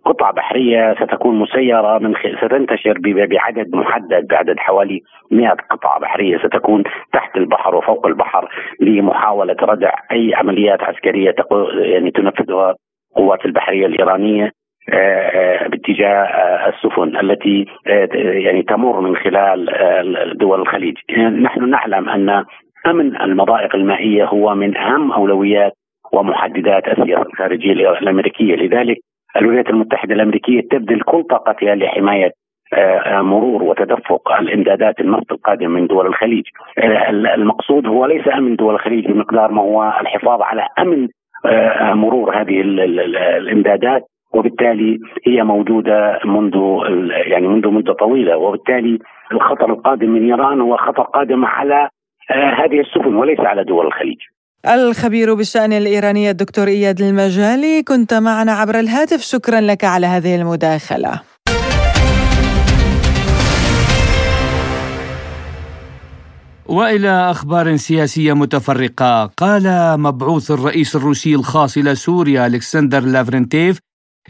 [0.05, 2.13] قطع بحرية ستكون مسيرة من
[2.45, 5.01] ستنتشر بعدد محدد بعدد حوالي
[5.31, 11.35] 100 قطعة بحرية ستكون تحت البحر وفوق البحر لمحاولة ردع أي عمليات عسكرية
[11.75, 12.75] يعني تنفذها
[13.11, 14.51] القوات البحرية الإيرانية
[14.93, 17.65] آه، آه، باتجاه آه، السفن التي
[18.13, 19.65] يعني تمر من خلال
[20.37, 20.95] دول الخليج.
[21.17, 22.45] نحن نعلم أن
[22.87, 25.71] امن المضائق المائية هو من أهم أولويات
[26.13, 28.97] ومحددات السياسة الخارجية الأمريكية لذلك
[29.37, 32.31] الولايات المتحدة الأمريكية تبذل كل طاقتها لحماية
[32.73, 36.43] آه، مرور وتدفق الإمدادات النفط القادم من دول الخليج.
[36.77, 41.07] آه، المقصود هو ليس أمن دول الخليج بمقدار ما هو الحفاظ على أمن
[41.45, 46.55] آه، مرور هذه الإمدادات وبالتالي هي موجودة منذ
[47.09, 48.99] يعني منذ مدة طويلة وبالتالي
[49.31, 51.89] الخطر القادم من إيران هو خطر قادم على
[52.29, 54.17] هذه السفن وليس على دول الخليج.
[54.65, 59.21] الخبير بالشأن الإيراني الدكتور إياد المجالي كنت معنا عبر الهاتف.
[59.21, 61.21] شكرا لك على هذه المداخلة.
[66.65, 69.63] وإلى أخبار سياسية متفرقة قال
[69.99, 73.79] مبعوث الرئيس الروسي الخاص إلى سوريا ألكسندر لافرنتيف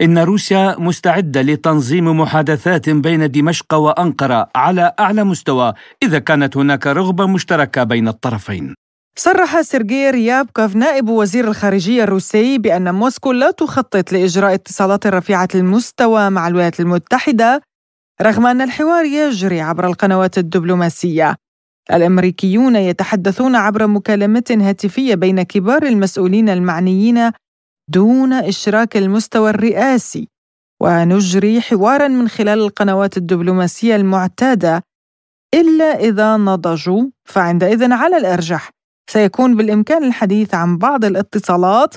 [0.02, 7.28] إن روسيا مستعدة لتنظيم محادثات بين دمشق وأنقرة على أعلى مستوى إذا كانت هناك رغبة
[7.28, 8.76] مشتركة بين الطرفين.
[9.19, 16.29] صرح سيرجي ريابكوف نائب وزير الخارجية الروسي بأن موسكو لا تخطط لإجراء اتصالات رفيعة المستوى
[16.29, 17.62] مع الولايات المتحدة
[18.21, 21.36] رغم أن الحوار يجري عبر القنوات الدبلوماسية.
[21.93, 27.32] الأمريكيون يتحدثون عبر مكالمة هاتفية بين كبار المسؤولين المعنيين
[27.89, 30.27] دون إشراك المستوى الرئاسي.
[30.82, 34.84] ونجري حوارا من خلال القنوات الدبلوماسية المعتادة.
[35.53, 38.79] إلا إذا نضجوا فعندئذ على الأرجح
[39.10, 41.95] سيكون بالإمكان الحديث عن بعض الاتصالات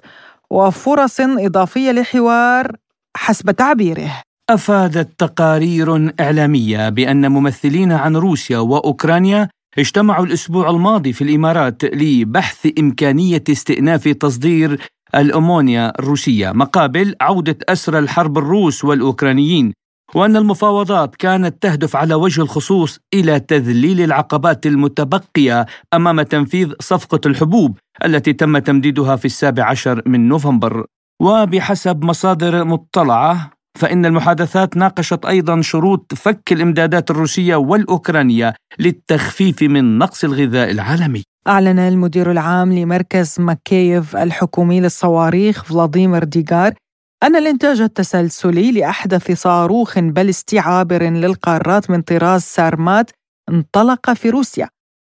[0.51, 2.77] وفرص إضافية لحوار
[3.17, 4.23] حسب تعبيره.
[4.51, 9.49] أفادت تقارير إعلامية بأن ممثلين عن روسيا وأوكرانيا
[9.79, 14.81] اجتمعوا الأسبوع الماضي في الإمارات لبحث إمكانية استئناف تصدير
[15.15, 19.73] الأمونيا الروسية مقابل عودة أسرى الحرب الروس والأوكرانيين.
[20.15, 27.79] وأن المفاوضات كانت تهدف على وجه الخصوص إلى تذليل العقبات المتبقية أمام تنفيذ صفقة الحبوب
[28.05, 30.87] التي تم تمديدها في السابع عشر من نوفمبر.
[31.23, 40.25] وبحسب مصادر مطلعة فإن المحادثات ناقشت أيضا شروط فك الإمدادات الروسية والأوكرانية للتخفيف من نقص
[40.25, 41.23] الغذاء العالمي.
[41.49, 46.75] أعلن المدير العام لمركز ماكييف الحكومي للصواريخ فلاديمير ديغار
[47.23, 53.11] أن الإنتاج التسلسلي لأحدث صاروخ بلستي عابر للقارات من طراز سارمات
[53.49, 54.69] انطلق في روسيا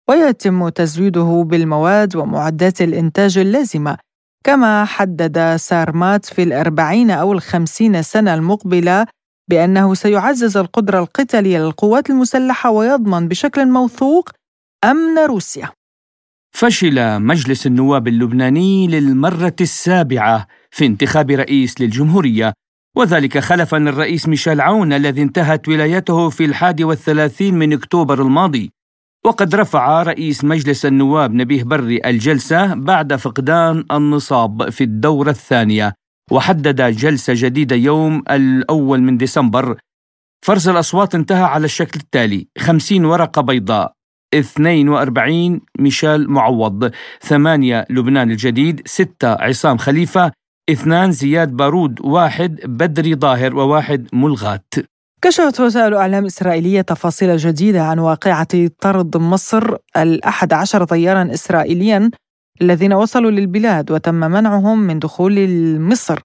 [0.10, 3.98] ويتم تزويده بالمواد ومعدات الإنتاج اللازمة
[4.44, 9.06] كما حدد سارمات في الأربعين أو الخمسين سنة المقبلة
[9.50, 14.30] بأنه سيعزز القدرة القتالية للقوات المسلحة ويضمن بشكل موثوق
[14.84, 15.70] أمن روسيا.
[16.56, 22.54] فشل مجلس النواب اللبناني للمرة السابعة في انتخاب رئيس للجمهورية
[22.98, 28.72] وذلك خلفا للرئيس ميشيل عون الذي انتهت ولايته في الحادي والثلاثين من أكتوبر الماضي.
[29.26, 35.94] وقد رفع رئيس مجلس النواب نبيه بري الجلسة بعد فقدان النصاب في الدورة الثانية
[36.32, 39.78] وحدد جلسة جديدة يوم الأول من ديسمبر.
[40.46, 43.94] فرز الأصوات انتهى على الشكل التالي 50 ورقة بيضاء
[44.34, 50.32] 42 ميشيل معوض ثمانية لبنان الجديد ستة عصام خليفة
[50.72, 54.74] اثنان زياد بارود واحد بدري ظاهر وواحد ملغات.
[55.22, 58.48] كشفت وسائل أعلام إسرائيلية تفاصيل جديدة عن واقعة
[58.82, 62.12] طرد مصر الأحد عشر طيارا إسرائيليا
[62.62, 65.50] الذين وصلوا للبلاد وتم منعهم من دخول
[65.82, 66.20] مصر.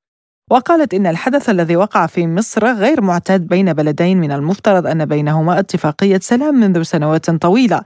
[0.51, 5.59] وقالت إن الحدث الذي وقع في مصر غير معتاد بين بلدين من المفترض أن بينهما
[5.59, 7.83] اتفاقية سلام منذ سنوات طويلة.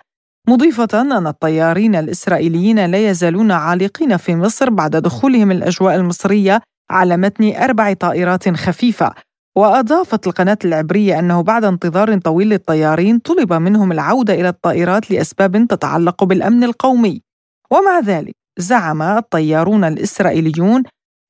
[0.49, 7.57] مضيفة أن الطيارين الإسرائيليين لا يزالون عالقين في مصر بعد دخولهم الأجواء المصرية على متن
[7.57, 9.15] أربع طائرات خفيفة.
[9.57, 16.25] وأضافت القناة العبرية أنه بعد انتظار طويل للطيارين طلب منهم العودة إلى الطائرات لأسباب تتعلق
[16.25, 17.23] بالأمن القومي.
[17.71, 20.83] ومع ذلك زعم الطيارون الإسرائيليون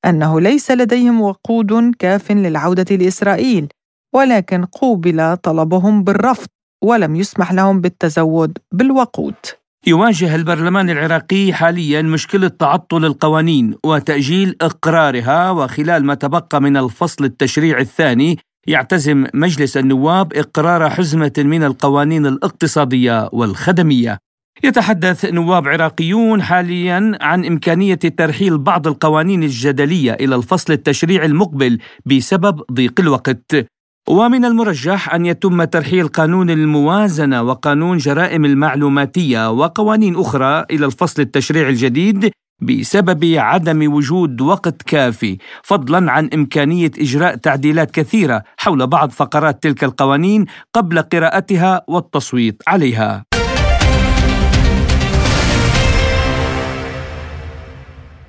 [0.05, 3.67] أنه ليس لديهم وقود كاف للعودة لإسرائيل
[4.15, 6.47] ولكن قوبل طلبهم بالرفض.
[6.83, 9.35] ولم يسمح لهم بالتزود بالوقود.
[9.87, 17.79] يواجه البرلمان العراقي حاليا مشكلة تعطل القوانين وتأجيل إقرارها وخلال ما تبقى من الفصل التشريع
[17.79, 18.37] الثاني
[18.67, 24.17] يعتزم مجلس النواب إقرار حزمة من القوانين الاقتصادية والخدمية.
[24.63, 32.61] يتحدث نواب عراقيون حاليا عن إمكانية ترحيل بعض القوانين الجدلية إلى الفصل التشريعي المقبل بسبب
[32.73, 33.55] ضيق الوقت.
[34.09, 41.69] ومن المرجح أن يتم ترحيل قانون الموازنة وقانون جرائم المعلوماتية وقوانين أخرى إلى الفصل التشريعي
[41.69, 49.63] الجديد بسبب عدم وجود وقت كافي فضلا عن إمكانية إجراء تعديلات كثيرة حول بعض فقرات
[49.63, 53.28] تلك القوانين قبل قراءتها والتصويت عليها.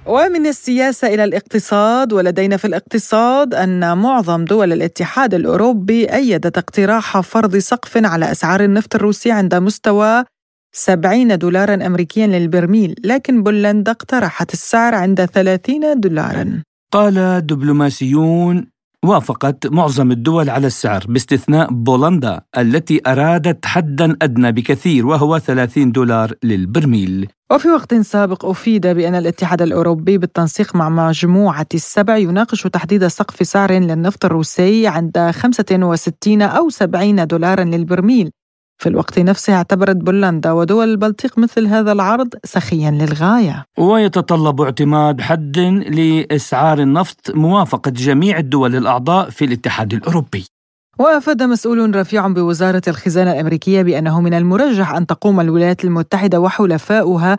[0.06, 7.56] ومن السياسة إلى الاقتصاد ولدينا في الاقتصاد أن معظم دول الاتحاد الأوروبي أيدت اقتراح فرض
[7.56, 10.24] سقف على أسعار النفط الروسي عند مستوى
[10.72, 16.62] 70 دولارا أمريكيا للبرميل لكن بولندا اقترحت السعر عند 30 دولارا.
[16.92, 18.66] قال دبلوماسيون
[19.04, 26.32] وافقت معظم الدول على السعر باستثناء بولندا التي أرادت حدا أدنى بكثير وهو 30 دولار
[26.44, 27.28] للبرميل.
[27.52, 33.72] وفي وقت سابق أفيد بأن الاتحاد الأوروبي بالتنسيق مع مجموعة السبع يناقش تحديد سقف سعر
[33.72, 38.30] للنفط الروسي عند 65 أو 70 دولارا للبرميل.
[38.80, 43.64] في الوقت نفسه اعتبرت بولندا ودول البلطيق مثل هذا العرض سخيا للغاية.
[43.78, 50.44] ويتطلب اعتماد حد لإسعار النفط موافقة جميع الدول الأعضاء في الاتحاد الأوروبي.
[50.98, 57.38] وأفاد مسؤول رفيع بوزارة الخزانة الأمريكية بأنه من المرجح أن تقوم الولايات المتحدة وحلفاؤها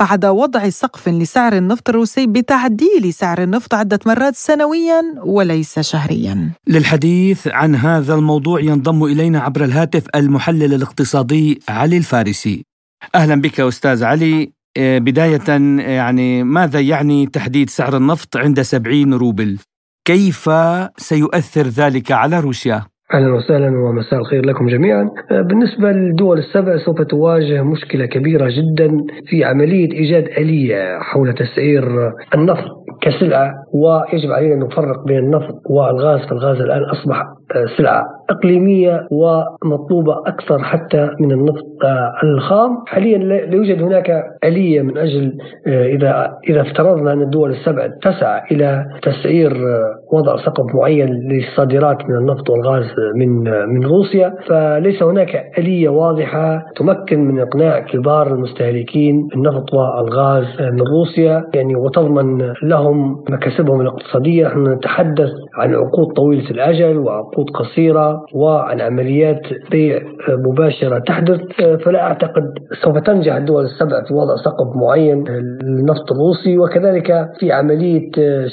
[0.00, 7.48] بعد وضع سقف لسعر النفط الروسي بتعديل سعر النفط عدة مرات سنويا وليس شهريا للحديث
[7.48, 12.64] عن هذا الموضوع ينضم إلينا عبر الهاتف المحلل الاقتصادي علي الفارسي
[13.14, 15.48] أهلا بك أستاذ علي آه، بداية
[15.88, 19.58] يعني ماذا يعني تحديد سعر النفط عند 70 روبل؟
[20.04, 20.50] كيف
[20.96, 25.10] سيؤثر ذلك على روسيا؟ أهلا وسهلا ومساء الخير لكم جميعا.
[25.30, 28.90] آه، بالنسبة للدول السبع سوف تواجه مشكلة كبيرة جدا
[29.26, 36.20] في عملية إيجاد آلية حول تسعير النفط كسلعة ويجب علينا أن نفرق بين النفط والغاز
[36.20, 37.22] فالغاز الآن أصبح
[37.56, 42.78] آه، سلعة إقليمية ومطلوبة أكثر حتى من النفط آه، الخام.
[42.86, 48.84] حاليا لا يوجد هناك آلية من أجل إذا إذا افترضنا أن الدول السبع تسعى إلى
[49.02, 49.52] تسعير
[50.12, 52.84] وضع سقف معين للصادرات من النفط والغاز
[53.16, 53.28] من
[53.68, 61.44] من روسيا فليس هناك آلية واضحة تمكن من إقناع كبار المستهلكين النفط والغاز من روسيا
[61.54, 62.91] يعني وتضمن لهم
[63.30, 64.46] مكاسبهم الاقتصادية.
[64.46, 71.40] نحن نتحدث عن عقود طويلة الأجل وعقود قصيرة وعن عمليات بيع مباشرة تحدث.
[71.84, 72.44] فلا أعتقد
[72.82, 75.24] سوف تنجح الدول السبع في وضع سقف معين
[75.62, 76.58] للنفط الروسي.
[76.58, 78.10] وكذلك في عملية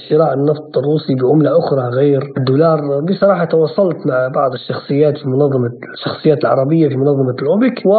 [0.10, 2.80] شراء النفط الروسي بعمله أخرى غير الدولار.
[3.10, 7.94] بصراحة تواصلت مع بعض الشخصيات في منظمة الشخصيات العربية في منظمة الأوبك و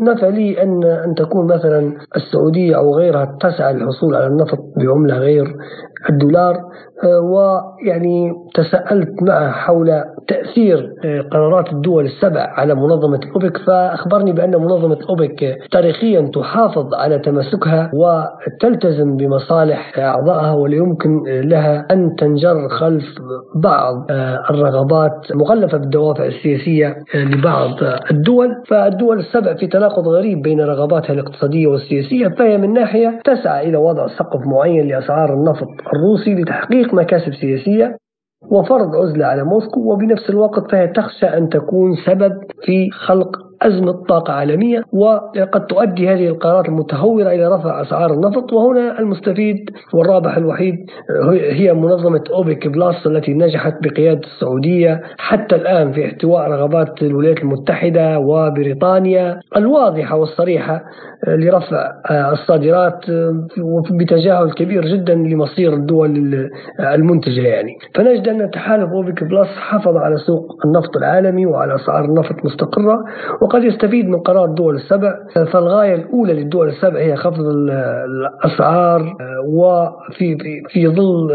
[0.00, 5.56] نفع لي أن أن تكون مثلا السعودية أو غيرها تسعى للحصول على النفط بعملة غير
[6.10, 6.54] الدولار
[7.04, 14.50] آه، ويعني تساءلت معه حول تأثير آه، قرارات الدول السبع على منظمة الأوبك فأخبرني بأن
[14.50, 23.04] منظمة الأوبك تاريخيا تحافظ على تماسكها وتلتزم بمصالح أعضائها ولا يمكن لها أن تنجر خلف
[23.54, 27.70] بعض آه، الرغبات مغلفة بالدوافع السياسية لبعض
[28.10, 28.48] الدول.
[28.68, 34.06] فالدول السبع في تناقض غريب بين رغباتها الاقتصادية والسياسية فهي من ناحية تسعى إلى وضع
[34.06, 37.96] سقف معين لأسعار النفط الروسي لتحقيق مكاسب سياسية.
[38.50, 42.32] وفرض عزلة على موسكو وبنفس الوقت فهي تخشى أن تكون سبب
[42.64, 48.52] في خلق أزمة طاقة عالمية وقد تؤدي هذه القرارات المتهورة إلى رفع أسعار النفط.
[48.52, 50.76] وهنا المستفيد والرابح الوحيد
[51.32, 58.18] هي منظمة أوبك بلاس التي نجحت بقيادة السعودية حتى الآن في احتواء رغبات الولايات المتحدة
[58.18, 60.84] وبريطانيا الواضحة والصريحة
[61.28, 61.92] لرفع
[62.32, 63.00] الصادرات
[64.00, 66.10] بتجاهل كبير جدا لمصير الدول
[66.80, 67.72] المنتجة يعني.
[67.94, 73.04] فنجد أن تحالف أوبك بلس حافظ على سوق النفط العالمي وعلى أسعار النفط مستقرة
[73.42, 75.14] وقد يستفيد من قرار الدول السبع.
[75.52, 79.16] فالغاية الأولى للدول السبع هي خفض الأسعار
[79.48, 80.36] وفي
[80.68, 81.30] في ظل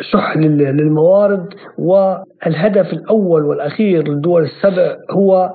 [0.00, 1.46] شح للموارد
[1.78, 5.50] والهدف الأول والأخير للدول السبع هو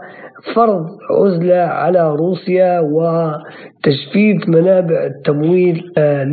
[0.55, 6.23] فرض عزلة على روسيا وتجفيف منابع التمويل آه،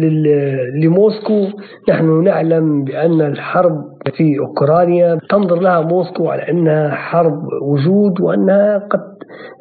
[0.83, 1.47] لموسكو.
[1.89, 3.85] نحن نعلم بأن الحرب
[4.17, 9.01] في أوكرانيا تنظر لها موسكو على أنها حرب وجود وأنها قد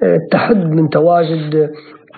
[0.04, 1.70] آه، تحد من تواجد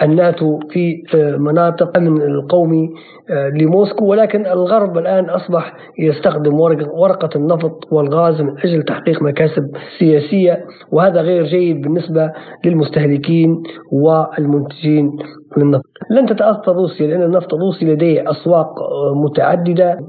[0.02, 2.90] الناتو في آه، مناطق الأمن القومي
[3.30, 4.06] آه، لموسكو.
[4.06, 6.60] ولكن الغرب الآن أصبح يستخدم
[6.94, 12.32] ورقة النفط والغاز من أجل تحقيق مكاسب سياسية وهذا غير جيد بالنسبة
[12.66, 15.18] للمستهلكين والمنتجين
[15.58, 18.76] للنفط لن تتأثر روسيا لأن النفط الروسي لديه أسواق
[19.16, 20.00] متعددة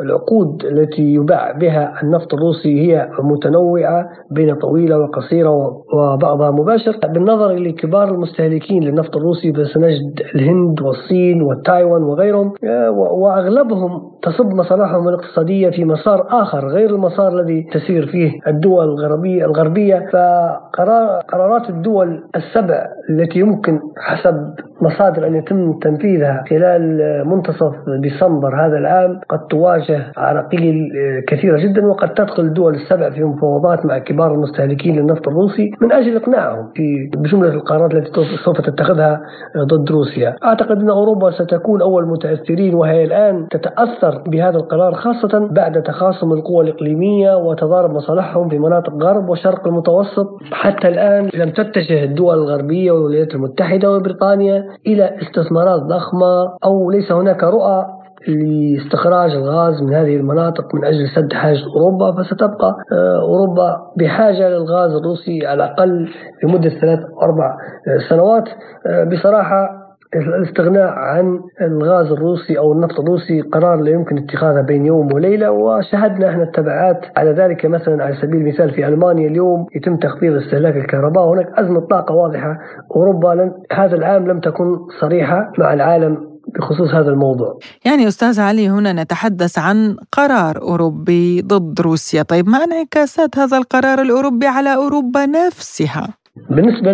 [0.00, 5.50] والعقود التي يباع بها النفط الروسي هي متنوعة بين طويلة وقصيرة
[5.94, 6.98] وبعضها مباشر.
[7.04, 12.52] بالنظر لكبار المستهلكين للنفط الروسي فسنجد الهند والصين وتايوان وغيرهم
[12.96, 20.06] وأغلبهم تصب مصالحهم الاقتصادية في مسار آخر غير المسار الذي تسير فيه الدول الغربية الغربية.
[20.12, 29.20] فقرارات الدول السبع التي يمكن حسب مصادر أن يتم تنفيذها خلال منتصف ديسمبر هذا العام
[29.28, 29.85] قد تواجه
[30.16, 30.88] عراقيل
[31.28, 36.16] كثيرة جدا وقد تدخل الدول السبع في مفاوضات مع كبار المستهلكين للنفط الروسي من أجل
[36.16, 38.10] إقناعهم في بجملة القرارات التي
[38.44, 39.20] سوف تتخذها
[39.56, 40.36] ضد روسيا.
[40.44, 46.64] أعتقد أن أوروبا ستكون أول متأثرين وهي الآن تتأثر بهذا القرار خاصة بعد تخاصم القوى
[46.64, 50.28] الإقليمية وتضارب مصالحهم في مناطق غرب وشرق المتوسط.
[50.52, 57.44] حتى الآن لم تتجه الدول الغربية والولايات المتحدة وبريطانيا إلى استثمارات ضخمة أو ليس هناك
[57.44, 57.86] رؤى
[58.28, 64.90] لاستخراج الغاز من هذه المناطق من أجل سد حاجة أوروبا فستبقى آه، أوروبا بحاجة للغاز
[64.92, 66.08] الروسي على الأقل
[66.44, 67.46] لمدة ثلاث أربع
[67.88, 68.44] آه، سنوات.
[68.86, 75.12] آه، بصراحة الاستغناء عن الغاز الروسي أو النفط الروسي قرار لا يمكن اتخاذه بين يوم
[75.14, 80.36] وليلة وشهدنا إحنا التبعات على ذلك مثلا على سبيل المثال في ألمانيا اليوم يتم تخفيض
[80.36, 81.24] استهلاك الكهرباء.
[81.28, 82.58] وهناك أزمة طاقة واضحة.
[82.96, 87.58] أوروبا هذا العام لم تكن صريحة مع العالم بخصوص هذا الموضوع.
[87.84, 92.22] يعني أستاذ علي هنا نتحدث عن قرار أوروبي ضد روسيا.
[92.22, 96.08] طيب ما انعكاسات هذا القرار الأوروبي على أوروبا نفسها؟
[96.50, 96.92] بالنسبة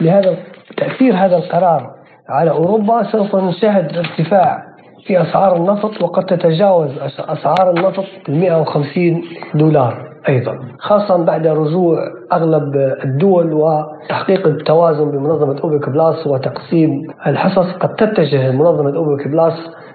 [0.00, 0.36] لهذا
[0.76, 1.90] تأثير هذا القرار
[2.28, 4.70] على أوروبا سوف نشاهد ارتفاع
[5.06, 9.22] في أسعار النفط وقد تتجاوز أسعار النفط 150
[9.54, 10.09] دولار.
[10.28, 10.58] أيضا.
[10.78, 11.98] خاصة بعد رجوع
[12.32, 19.54] أغلب الدول وتحقيق التوازن بمنظمة أوبك بلاس وتقسيم الحصص قد تتجه منظمة أوبك بلاس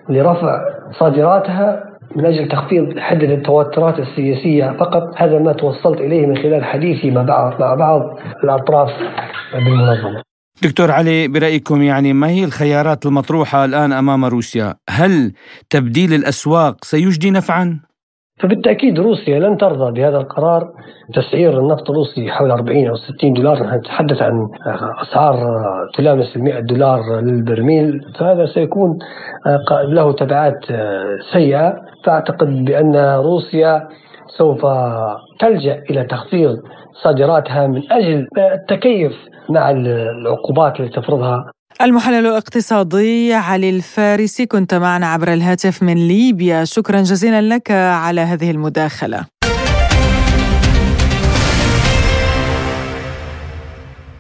[0.10, 0.60] لرفع
[1.00, 1.84] صادراتها
[2.16, 5.14] من أجل تخفيض حدة التوترات السياسية فقط.
[5.18, 8.02] هذا ما توصلت إليه من خلال حديثي مع بعض, مع بعض
[8.44, 8.90] الأطراف
[9.54, 10.22] بالمنظمة.
[10.64, 15.32] دكتور علي برأيكم يعني ما هي الخيارات المطروحة الآن أمام روسيا؟ هل
[15.70, 17.80] تبديل الأسواق سيجدي نفعا؟
[18.40, 20.72] فبالتأكيد روسيا لن ترضى بهذا القرار.
[21.14, 23.64] تسعير النفط الروسي حول 40 أو 60 دولار.
[23.64, 24.48] نحن نتحدث عن
[25.02, 25.36] أسعار
[25.94, 28.02] تلامس ال 100 دولار للبرميل.
[28.20, 29.00] فهذا سيكون
[29.72, 30.66] له تبعات
[31.34, 31.76] سيئة.
[32.04, 33.88] فأعتقد بأن روسيا
[34.38, 34.66] سوف
[35.40, 36.58] تلجأ إلى تخفيض
[37.04, 39.14] صادراتها من أجل التكيف
[39.50, 41.52] مع العقوبات التي تفرضها
[41.82, 46.66] المحلل الاقتصادي علي الفارسي كنت معنا عبر الهاتف من ليبيا.
[46.66, 49.26] شكرا جزيلا لك على هذه المداخلة.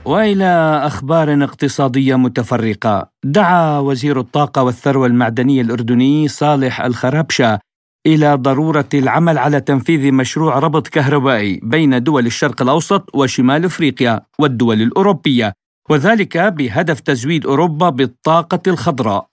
[0.05, 3.09] وإلى أخبار اقتصادية متفرقة.
[3.23, 7.59] دعا وزير الطاقة والثروة المعدنية الأردني صالح الخرابشه
[8.07, 14.81] إلى ضرورة العمل على تنفيذ مشروع ربط كهربائي بين دول الشرق الأوسط وشمال إفريقيا والدول
[14.81, 15.53] الأوروبية.
[15.89, 19.27] وذلك بهدف تزويد أوروبا بالطاقة الخضراء.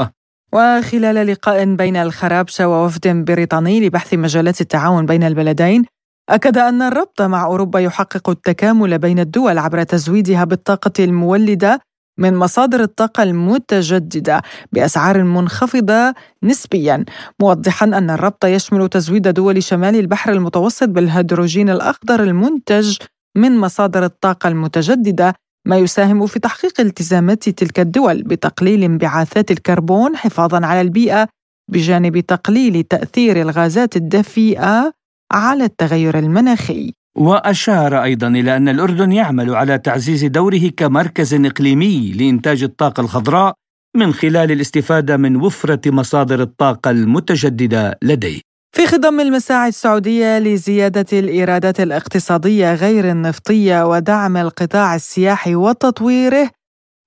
[0.53, 5.84] وخلال لقاء بين الخرابشة ووفد بريطاني لبحث مجالات التعاون بين البلدين
[6.28, 11.80] أكد أن الربط مع أوروبا يحقق التكامل بين الدول عبر تزويدها بالطاقة المولدة
[12.18, 14.42] من مصادر الطاقة المتجددة
[14.72, 17.05] بأسعار منخفضة نسبيا
[17.40, 22.96] موضحا أن الربط يشمل تزويد دول شمال البحر المتوسط بالهيدروجين الأخضر المنتج
[23.36, 25.34] من مصادر الطاقة المتجددة
[25.66, 31.28] ما يساهم في تحقيق التزامات تلك الدول بتقليل انبعاثات الكربون حفاظا على البيئة
[31.70, 34.92] بجانب تقليل تأثير الغازات الدفيئة
[35.32, 36.92] على التغير المناخي.
[37.16, 43.54] وأشار أيضا إلى أن الأردن يعمل على تعزيز دوره كمركز إقليمي لإنتاج الطاقة الخضراء
[43.96, 48.40] من خلال الاستفادة من وفرة مصادر الطاقة المتجددة لديه.
[48.75, 56.51] في خضم المساعي السعودية لزيادة الإيرادات الاقتصادية غير النفطية ودعم القطاع السياحي وتطويره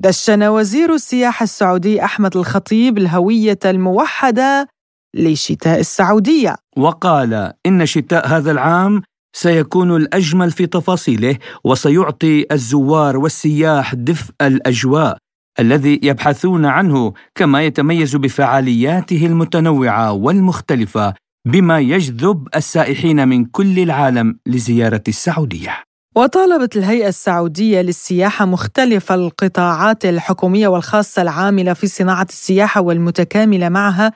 [0.03, 4.67] دشن وزير السياحة السعودي أحمد الخطيب الهوية الموحدة
[5.15, 6.55] لشتاء السعودية.
[6.77, 9.01] وقال إن شتاء هذا العام
[9.35, 15.17] سيكون الأجمل في تفاصيله وسيعطي الزوار والسياح دفء الأجواء
[15.59, 21.13] الذي يبحثون عنه كما يتميز بفعالياته المتنوعة والمختلفة
[21.45, 25.83] بما يجذب السائحين من كل العالم لزيارة السعودية
[26.15, 34.11] وطالبت الهيئة السعودية للسياحة مختلف القطاعات الحكومية والخاصة العاملة في صناعة السياحة والمتكاملة معها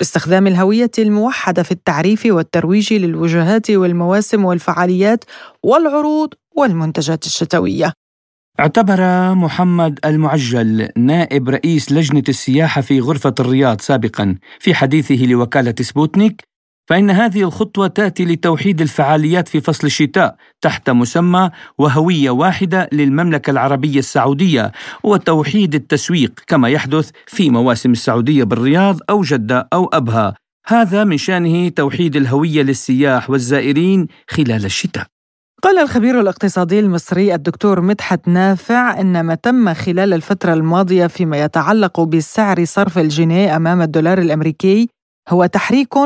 [0.00, 5.24] باستخدام الهوية الموحدة في التعريف والترويج للوجهات والمواسم والفعاليات
[5.62, 7.92] والعروض والمنتجات الشتوية.
[8.60, 16.51] اعتبر محمد المعجل نائب رئيس لجنة السياحة في غرفة الرياض سابقا في حديثه لوكالة سبوتنيك
[16.86, 23.98] فإن هذه الخطوة تأتي لتوحيد الفعاليات في فصل الشتاء تحت مسمى وهوية واحدة للمملكة العربية
[23.98, 24.72] السعودية
[25.04, 30.34] وتوحيد التسويق كما يحدث في مواسم السعودية بالرياض أو جدة أو أبها.
[30.66, 35.06] هذا من شأنه توحيد الهوية للسياح والزائرين خلال الشتاء.
[35.62, 42.00] قال الخبير الاقتصادي المصري الدكتور مدحت نافع إن ما تم خلال الفترة الماضية فيما يتعلق
[42.00, 44.88] بسعر صرف الجنيه أمام الدولار الأمريكي
[45.28, 45.96] هو تحريك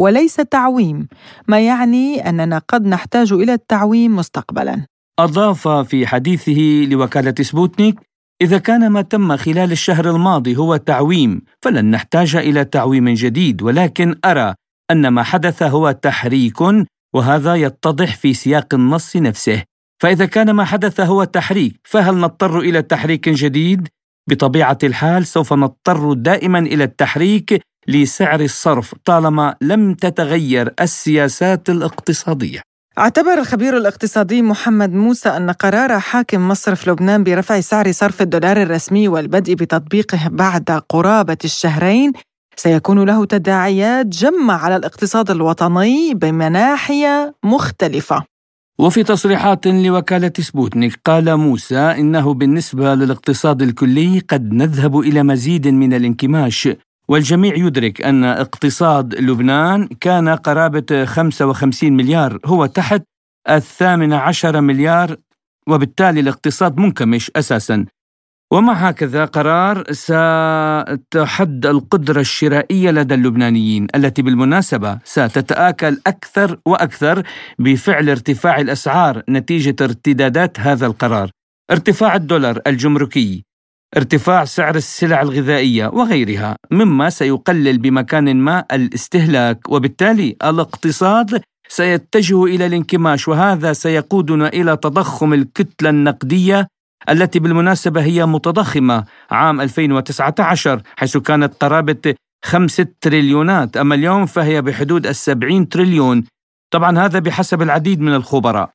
[0.00, 1.08] وليس تعويم
[1.48, 4.86] ما يعني أننا قد نحتاج إلى التعويم مستقبلا.
[5.18, 8.00] أضاف في حديثه لوكالة سبوتنيك
[8.42, 14.14] إذا كان ما تم خلال الشهر الماضي هو تعويم فلن نحتاج إلى تعويم جديد ولكن
[14.24, 14.54] أرى
[14.90, 16.60] أن ما حدث هو تحريك
[17.14, 19.62] وهذا يتضح في سياق النص نفسه.
[20.02, 23.88] فإذا كان ما حدث هو تحريك فهل نضطر إلى تحريك جديد؟
[24.30, 32.60] بطبيعة الحال سوف نضطر دائما إلى التحريك لسعر الصرف طالما لم تتغير السياسات الاقتصادية.
[32.98, 39.08] اعتبر الخبير الاقتصادي محمد موسى أن قرار حاكم مصرف لبنان برفع سعر صرف الدولار الرسمي
[39.08, 42.12] والبدء بتطبيقه بعد قرابة الشهرين
[42.56, 47.06] سيكون له تداعيات جمة على الاقتصاد الوطني بمناحي
[47.44, 48.24] مختلفة.
[48.78, 55.94] وفي تصريحات لوكالة سبوتنيك قال موسى إنه بالنسبة للاقتصاد الكلي قد نذهب إلى مزيد من
[55.94, 56.68] الانكماش
[57.10, 63.02] والجميع يدرك أن اقتصاد لبنان كان قرابة 55 مليار هو تحت
[63.48, 65.16] الثامن عشر مليار
[65.68, 67.86] وبالتالي الاقتصاد منكمش أساسا.
[68.52, 77.22] ومع هكذا قرار ستحد القدرة الشرائية لدى اللبنانيين التي بالمناسبة ستتآكل أكثر وأكثر
[77.58, 81.30] بفعل ارتفاع الأسعار نتيجة ارتدادات هذا القرار.
[81.70, 83.49] ارتفاع الدولار الجمركي
[83.96, 93.28] ارتفاع سعر السلع الغذائية وغيرها مما سيقلل بمكان ما الاستهلاك وبالتالي الاقتصاد سيتجه إلى الانكماش
[93.28, 96.68] وهذا سيقودنا إلى تضخم الكتلة النقدية
[97.08, 102.14] التي بالمناسبة هي متضخمة عام 2019 حيث كانت قرابة
[102.44, 106.24] خمسة تريليونات أما اليوم فهي بحدود السبعين تريليون.
[106.72, 108.70] طبعا هذا بحسب العديد من الخبراء.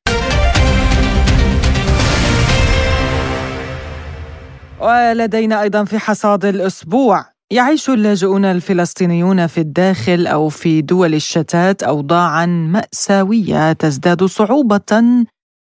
[4.86, 7.24] ولدينا أيضا في حصاد الأسبوع.
[7.50, 15.02] يعيش اللاجئون الفلسطينيون في الداخل أو في دول الشتات اوضاعا مأساوية تزداد صعوبة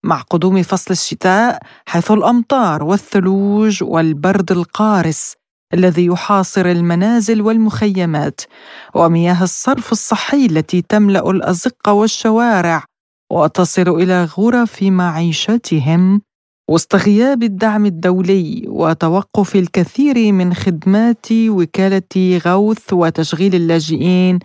[0.03, 5.33] مع قدوم فصل الشتاء حيث الأمطار والثلوج والبرد القارس
[5.73, 8.41] الذي يحاصر المنازل والمخيمات
[8.95, 12.83] ومياه الصرف الصحي التي تملأ الأزقة والشوارع
[13.31, 16.21] وتصل إلى غرف معيشتهم
[16.69, 24.39] وسط غياب الدعم الدولي وتوقف الكثير من خدمات وكالة غوث وتشغيل اللاجئين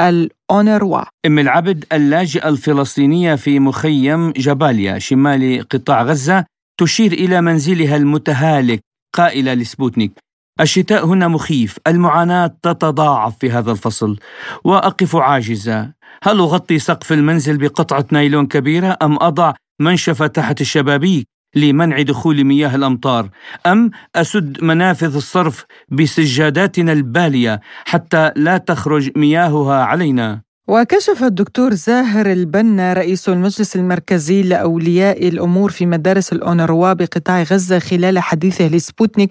[0.00, 1.02] الأونروا.
[1.26, 6.44] أم العبد اللاجئة الفلسطينية في مخيم جباليا شمال قطاع غزة
[6.80, 8.80] تشير إلى منزلها المتهالك
[9.16, 10.12] قائلة لسبوتنيك.
[10.60, 14.18] الشتاء هنا مخيف المعاناة تتضاعف في هذا الفصل.
[14.64, 15.92] وأقف عاجزة
[16.22, 22.76] هل أغطي سقف المنزل بقطعة نايلون كبيرة أم أضع منشفة تحت الشبابيك؟ لمنع دخول مياه
[22.76, 23.28] الأمطار
[23.66, 32.92] أم أسد منافذ الصرف بسجاداتنا البالية حتى لا تخرج مياهها علينا؟ وكشف الدكتور زاهر البنا
[32.92, 39.30] رئيس المجلس المركزي لأولياء الأمور في مدارس الأونروا بقطاع غزة خلال حديثه لسبوتنيك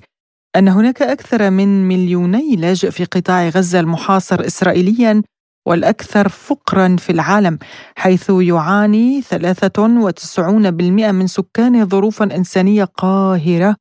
[0.55, 5.21] أن هناك أكثر من مليوني لاجئ في قطاع غزة المحاصر اسرائيليا
[5.65, 7.59] والأكثر فقرا في العالم
[7.95, 13.75] حيث يعاني 93% من سكانه ظروفا إنسانية قاهرة.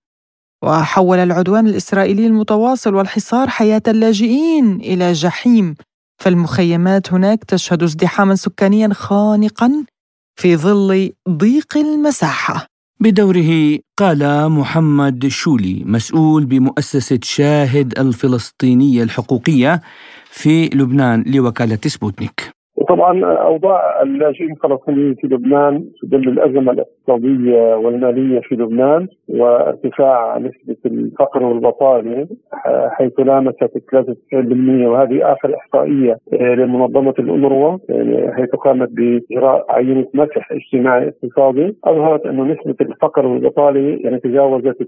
[0.63, 5.75] وحول العدوان الإسرائيلي المتواصل والحصار حياة اللاجئين إلى جحيم.
[6.19, 9.85] فالمخيمات هناك تشهد ازدحاما سكانيا خانقا
[10.37, 12.67] في ظل ضيق المساحة.
[13.01, 19.83] بدوره قال محمد شولي مسؤول بمؤسسة شاهد الفلسطينية الحقوقية
[20.39, 22.58] في لبنان لوكالة سبوتنيك.
[22.89, 31.43] طبعا أوضاع اللاجئين الفلسطينيين في لبنان تدل الأزمة الاقتصادية والمالية في لبنان وارتفاع نسبة الفقر
[31.43, 32.27] والبطاله
[32.89, 34.35] حيث لامست 93%
[34.87, 42.45] وهذه آخر إحصائية لمنظمة الانروا يعني حيث قامت بإجراء عينة مسح اجتماعي اقتصادي أظهرت انه
[42.45, 44.85] نسبة الفقر والبطاله يعني تجاوزت 90%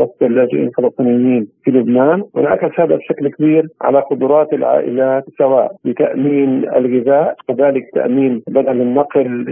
[0.00, 2.22] وسط اللاجئين الفلسطينيين في لبنان.
[2.34, 9.44] وانعكس هذا بشكل كبير على قدرات العائلات سواء بتأمين الغذاء الغذاء كذلك تأمين بدل النقل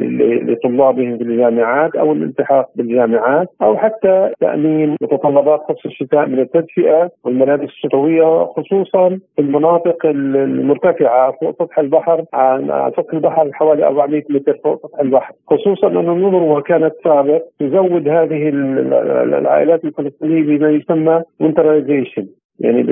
[0.52, 7.68] لطلابهم في الجامعات أو الالتحاق بالجامعات أو حتى تأمين متطلبات فصل الشتاء من التدفئة والملابس
[7.68, 14.82] الشتوية خصوصا في المناطق المرتفعة فوق سطح البحر عن سطح البحر حوالي 400 متر فوق
[14.82, 15.34] سطح البحر.
[15.46, 22.43] خصوصا أن النظر كانت سابق تزود هذه العائلات الفلسطينية بما يسمى winterization.
[22.60, 22.82] يعني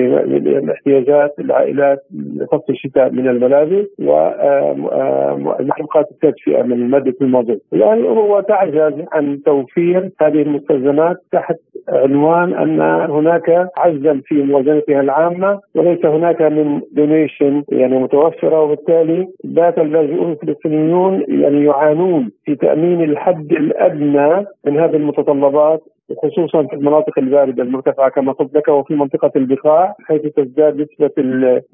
[0.61, 1.99] باحتياجات العائلات
[2.35, 3.87] لفصل الشتاء من الملابس
[5.59, 7.63] ومحروقات التدفئه من ماده المازوت.
[7.73, 11.57] الان هو تعجز عن توفير هذه المستلزمات تحت
[11.89, 19.79] عنوان أن هناك عجزا في موازنتها العامة وليس هناك من donation يعني متوفرة وبالتالي بات
[19.79, 25.83] اللاجئون الفلسطينيون يعني يعانون في تأمين الحد الأدنى من هذه المتطلبات
[26.23, 31.11] خصوصا في المناطق الباردة المرتفعة كما قلت لك وفي منطقة البقاع حيث تزداد نسبة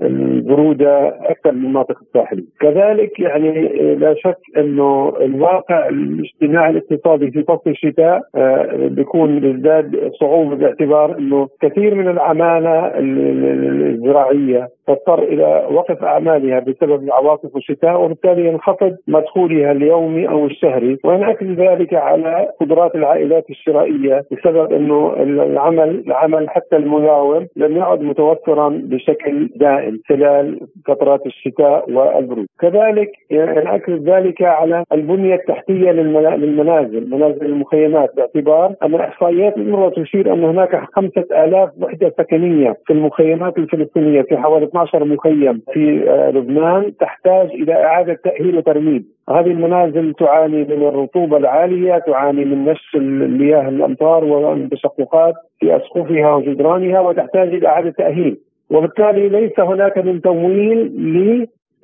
[0.03, 2.45] البرودة أكثر من المناطق الساحليه.
[2.61, 10.57] كذلك يعني لا شك أنه الواقع الاجتماعي الاقتصادي في فصل الشتاء آه، بيكون يزداد صعوبة
[10.57, 18.97] باعتبار أنه كثير من العمالة الزراعية تضطر إلى وقف أعمالها بسبب عواصف الشتاء وبالتالي ينخفض
[19.09, 26.77] مدخولها اليومي أو الشهري وينعكس ذلك على قدرات العائلات الشرائية بسبب إنه العمل العمل حتى
[26.77, 32.47] المياوم لم يعد متوفرا بشكل دائم خلال فترات الشتاء والبرود.
[32.61, 40.45] كذلك ينعكس ذلك على البنية التحتية للمنازل منازل المخيمات باعتبار أن إحصائيات المرة تشير أن
[40.45, 47.51] هناك 5000 وحدة سكنية في المخيمات الفلسطينية في حوالي 12 مخيم في آه، لبنان تحتاج
[47.51, 49.05] إلى إعادة تأهيل وترميم.
[49.31, 57.01] هذه المنازل تعاني من الرطوبة العالية تعاني من نش المياه الأمطار والتشققات في أسقفها وجدرانها
[57.01, 58.37] وتحتاج إلى إعادة تأهيل.
[58.71, 60.93] وبالتالي ليس هناك من تمويل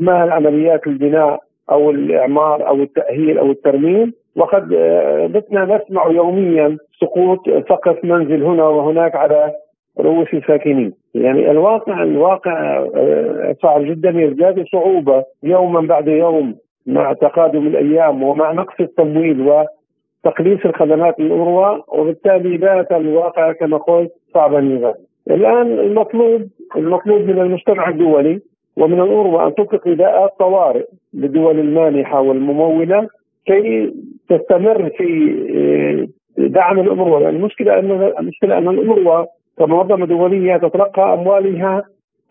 [0.00, 1.40] لما عمليات البناء
[1.70, 4.12] أو الإعمار أو التأهيل أو الترميم.
[4.36, 9.52] وقد آه، بتنا نسمع يوميا سقوط سقف منزل هنا وهناك على
[10.00, 10.92] رؤوس الساكنين.
[11.14, 16.54] يعني الواقع الواقع آه، صعب جدا يزداد صعوبة يوما بعد يوم
[16.86, 24.58] مع تقادم الأيام ومع نقص التمويل وتقليص الخدمات الأروى وبالتالي بات الواقع كما قلت صعبا
[24.58, 24.94] للغاية
[25.30, 26.42] الآن المطلوب
[26.76, 28.40] المطلوب من المجتمع الدولي
[28.76, 33.08] ومن الأروى أن تطلق نداءات طوارئ للدول المانحة والممولة
[33.46, 33.94] كي
[34.28, 36.08] تستمر في آه،
[36.48, 39.28] دعم الأمروة المشكلة أن المشكلة أن الأمروة
[39.58, 41.82] كمنظمة دولية تتلقى أموالها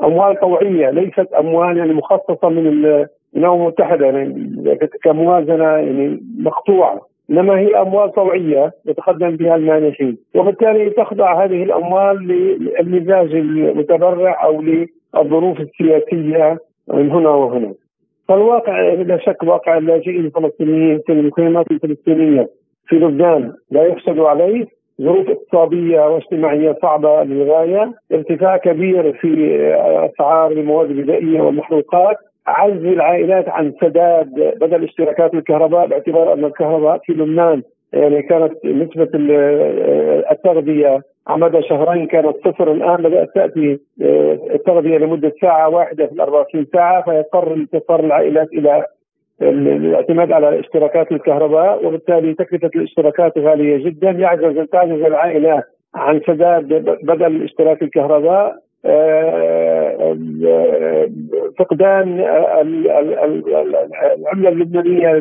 [0.03, 2.67] أموال طوعية ليست أموال يعني مخصصة من
[3.37, 4.55] الامم المتحده يعني
[5.03, 7.01] كموازنة يعني مقطوعة.
[7.29, 10.17] إنما هي أموال طوعيه يتقدم بها المانحين.
[10.35, 16.57] وبالتالي تخضع هذه الأموال للمزاج المتبرع أو للظروف السياسية
[16.87, 17.73] من هنا وهنا.
[18.27, 22.47] فالواقع لا شك واقع اللاجئين الفلسطينيين في المخيمات الفلسطينية.
[22.87, 24.65] في لبنان لا يحسد عليه
[25.01, 29.57] ظروف اقتصادية واجتماعية صعبة للغاية، ارتفاع كبير في
[30.05, 32.17] أسعار المواد الغذائية والمحروقات،
[32.47, 37.61] عجز العائلات عن سداد بدل اشتراكات الكهرباء باعتبار أن الكهرباء في لبنان
[37.93, 39.09] يعني كانت نسبة
[40.31, 42.71] التغذية على مدى شهرين كانت صفر.
[42.71, 43.79] الآن بدأت تأتي
[44.53, 48.85] التغذية لمدة ساعة واحدة في ال 24 ساعة فيضطر تضطر العائلات إلى
[49.41, 54.09] الاعتماد على اشتراكات الكهرباء وبالتالي تكلفة الاشتراكات غالية جدا.
[54.09, 55.63] يعجز تعجز العائلات
[55.95, 56.67] عن سداد
[57.03, 58.47] بدل اشتراك الكهرباء.
[58.47, 58.62] آه،
[61.59, 62.19] فقدان
[64.19, 65.13] العملة اللبنانية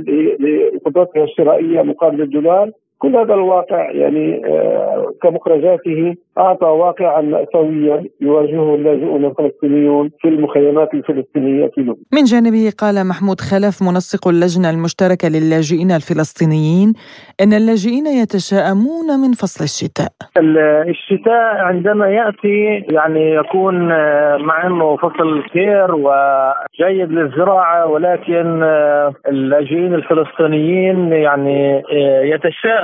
[0.74, 2.70] لقدرتها الشرائية مقابل الدولار.
[3.02, 11.70] كل هذا الواقع يعني آه، كمخرجاته أعطى واقعا ماساويا يواجهه اللاجئون الفلسطينيون في المخيمات الفلسطينية
[11.74, 11.96] في لبنان.
[12.12, 16.92] من جانبه قال محمود خلف منسق اللجنة المشتركة للاجئين الفلسطينيين
[17.42, 20.12] إن اللاجئين يتشائمون من فصل الشتاء.
[20.88, 29.94] الشتاء عندما يأتي يعني يكون آه، مع إنه فصل خير وجيد للزراعة ولكن آه، اللاجئين
[29.94, 31.82] الفلسطينيين يعني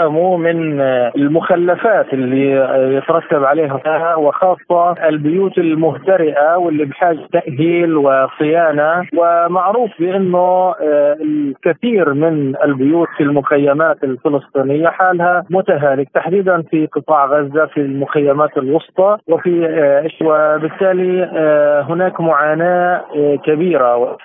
[0.08, 0.80] يتشائموا من
[1.16, 2.50] المخلفات اللي
[2.96, 13.08] يترتب عليها وخاصة البيوت المهترئة واللي بحاجة تأهيل وصيانة ومعروف بأنه آه، الكثير من البيوت
[13.16, 21.24] في المخيمات الفلسطينية حالها متهالك تحديدا في قطاع غزة في المخيمات الوسطى وفي آه، وبالتالي
[21.24, 23.04] آه، هناك معاناة
[23.44, 24.16] كبيرة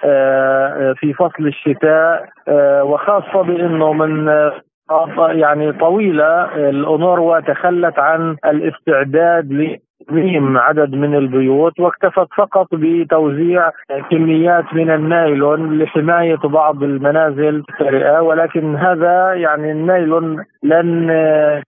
[0.94, 2.26] في فصل الشتاء
[2.84, 4.30] وخاصة بأنه من
[5.30, 9.80] يعني طويلة الأونروا تخلت عن الاستعداد
[10.10, 13.70] ترميم عدد من البيوت واكتفت فقط بتوزيع
[14.12, 21.10] كميات من النايلون لحماية بعض المنازل السريئة ولكن هذا يعني النايلون لن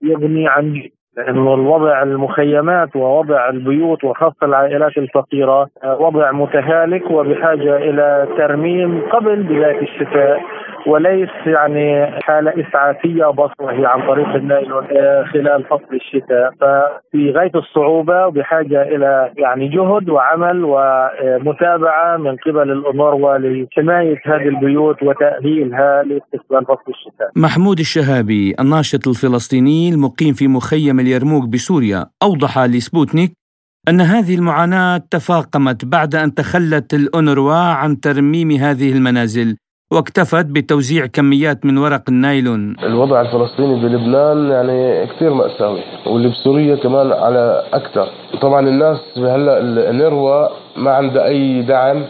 [0.01, 0.81] يغني عن
[1.17, 5.67] لأنه الوضع المخيمات ووضع البيوت وخاصة العائلات الفقيرة
[5.99, 10.41] وضع متهالك وبحاجة إلى ترميم قبل بداية الشتاء.
[10.87, 17.51] وليس يعني حالة إسعافية بسيطه هي عن طريق النايلون آه، خلال فصل الشتاء ففي غاية
[17.55, 26.65] الصعوبة وبحاجة إلى يعني جهد وعمل ومتابعة من قبل الانوروا لحمايه هذه البيوت وتأهيلها لاستقبال
[26.65, 27.31] فصل الشتاء.
[27.35, 33.31] محمود الشهابي الناشط الفلسطيني المقيم في مخيم اليرموك بسوريا أوضح لسبوتنيك
[33.89, 39.57] أن هذه المعاناة تفاقمت بعد أن تخلت الأونروا عن ترميم هذه المنازل
[39.91, 42.75] واكتفت بتوزيع كميات من ورق النايلون.
[42.83, 48.07] الوضع الفلسطيني بلبنان يعني كثير مأساوي واللي بسوريا كمان على أكثر.
[48.41, 49.59] طبعا الناس هلأ
[49.89, 52.03] النروى ما عندها أي دعم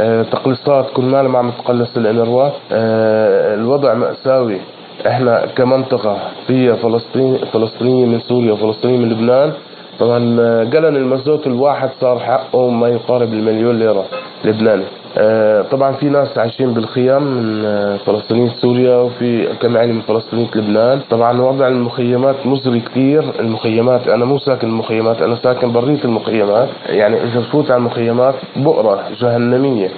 [0.00, 2.50] آه، تقليصات كل ما ما عم تقلص الإنروا.
[2.72, 4.60] آه، الوضع مأساوي.
[5.06, 9.52] إحنا كمنطقة فيها فلسطين فلسطينية من سوريا وفلسطينية من لبنان
[10.00, 10.18] طبعا
[10.64, 14.04] قلن المازوت الواحد صار حقه ما يقارب المليون ليرة
[14.44, 14.84] لبناني.
[15.18, 20.48] آه، طبعا في ناس عايشين بالخيام من آه، فلسطينية سوريا وفي كم يعني من فلسطينية
[20.54, 21.00] لبنان.
[21.10, 26.68] طبعا وضع المخيمات مزري كثير المخيمات أنا مو ساكن المخيمات أنا ساكن برية المخيمات.
[26.86, 29.88] يعني إذا بفوت على المخيمات بؤرة جهنمية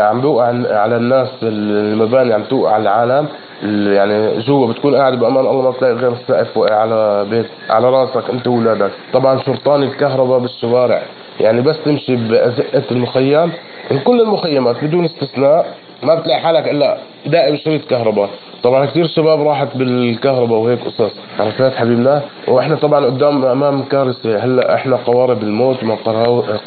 [0.00, 3.26] عم بوقع على الناس المباني عم توقع على العالم.
[3.62, 8.30] يعني جوا بتكون قاعد بأمان الله ما بتلاقي غير السقف واقع على بيت على راسك
[8.30, 11.02] أنت واولادك طبعا شرطان الكهرباء بالشوارع.
[11.40, 13.52] يعني بس تمشي بأزقة المخيم.
[13.90, 15.66] من كل المخيمات بدون استثناء
[16.02, 18.30] ما بتلاقي حالك إلا دائم شريط كهرباء.
[18.62, 21.12] طبعا كثير شباب راحت بالكهرباء وهيك قصص.
[21.40, 24.38] عرفت حبيبنا وإحنا طبعا قدام أمام كارثة.
[24.38, 25.96] هلأ إحنا قوارب الموت ما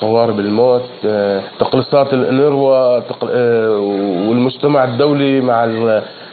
[0.02, 3.80] قوارب الموت آه، تقليصات الإنروا آه،
[4.28, 5.66] والمجتمع الدولي مع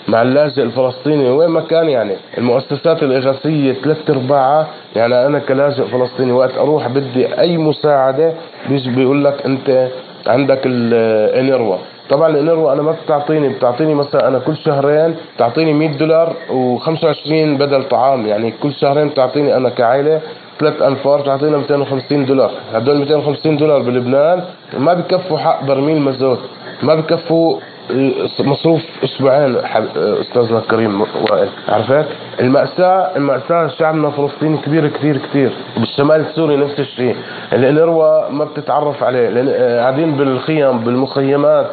[0.08, 1.30] مع اللاجئ الفلسطيني.
[1.30, 2.12] وين ما كان يعني.
[2.38, 8.32] المؤسسات الإغاثية ثلاث أرباعها يعني أنا كلاجئ فلسطيني وقت أروح بدي أي مساعدة
[8.68, 9.88] بيجي بيقول لك أنت
[10.26, 11.76] عندك الإنروا.
[12.10, 17.84] طبعا الإنروا أنا ما بتعطيني بتعطيني مثلا أنا كل شهرين بتعطيني 100 دولار و25 بدل
[17.84, 18.26] طعام.
[18.26, 20.20] يعني كل شهرين بتعطيني أنا كعائله
[20.60, 22.50] ثلاث أنفار بتعطينا 250 دولار.
[22.74, 24.42] هدول 250 دولار بلبنان
[24.78, 26.38] ما بكفوا حق برميل مازوت
[26.82, 27.58] ما بكفوا
[28.40, 29.56] مصروف أسبوعين
[29.96, 31.48] أستاذنا الكريم وائل.
[31.68, 32.06] عرفت؟
[32.40, 35.52] المأساة المأساة شعبنا الفلسطيني كبير كثير كثير.
[35.76, 37.16] بالشمال السوري نفس الشيء.
[37.52, 39.28] الانروا ما بتتعرف عليه.
[39.28, 41.70] لأن قاعدين بالخيم بالمخيمات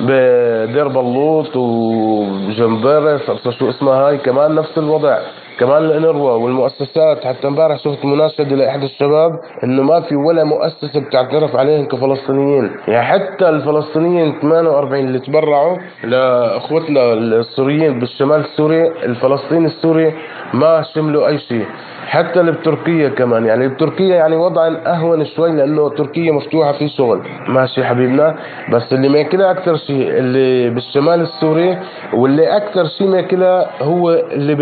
[0.00, 3.20] بدير بلوط وجنبرس
[3.58, 5.18] شو اسمها هاي؟ كمان نفس الوضع.
[5.58, 11.56] كمان الانروا والمؤسسات حتى امبارح شفت مناشده لاحد الشباب إنه ما في ولا مؤسسة بتعترف
[11.56, 12.70] عليهم كفلسطينيين.
[12.88, 20.14] يعني حتى الفلسطينيين 48 اللي تبرعوا لأخوتنا السوريين بالشمال السوري الفلسطيني السوري
[20.54, 21.66] ما شملوا أي شيء.
[22.06, 23.46] حتى اللي بتركيا كمان.
[23.46, 27.20] يعني بتركيا يعني وضعا أهون شوي لأنه تركيا مفتوحة في شغل.
[27.48, 28.36] ماشي حبيبنا.
[28.72, 31.78] بس اللي ماكلها أكثر شيء اللي بالشمال السوري
[32.14, 34.54] واللي أكثر شيء ماكلها هو اللي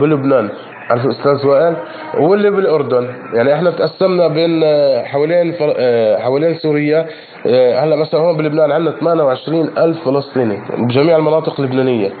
[0.00, 0.43] بلبنان.
[0.90, 1.76] عرف أستاذ وائل
[2.20, 4.64] واللي بالأردن يعني إحنا تقسمنا بين
[5.04, 5.74] حوالين فر...
[6.18, 7.06] حوالين سوريا.
[7.82, 12.12] هلأ مثلا هون بلبنان عندنا 28 ألف فلسطيني بجميع المناطق اللبنانية.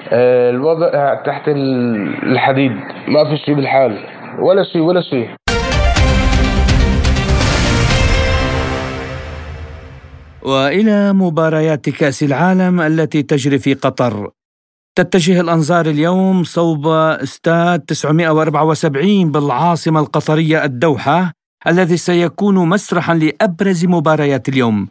[0.50, 2.72] الوضع تحت الحديد
[3.08, 3.98] ما في شيء بالحال.
[4.42, 5.28] ولا شيء ولا شيء
[10.42, 14.30] وإلى مباريات كأس العالم التي تجري في قطر.
[14.96, 21.32] تتجه الأنظار اليوم صوب استاد 974 بالعاصمة القطرية الدوحة
[21.66, 24.88] الذي سيكون مسرحا لأبرز مباريات اليوم.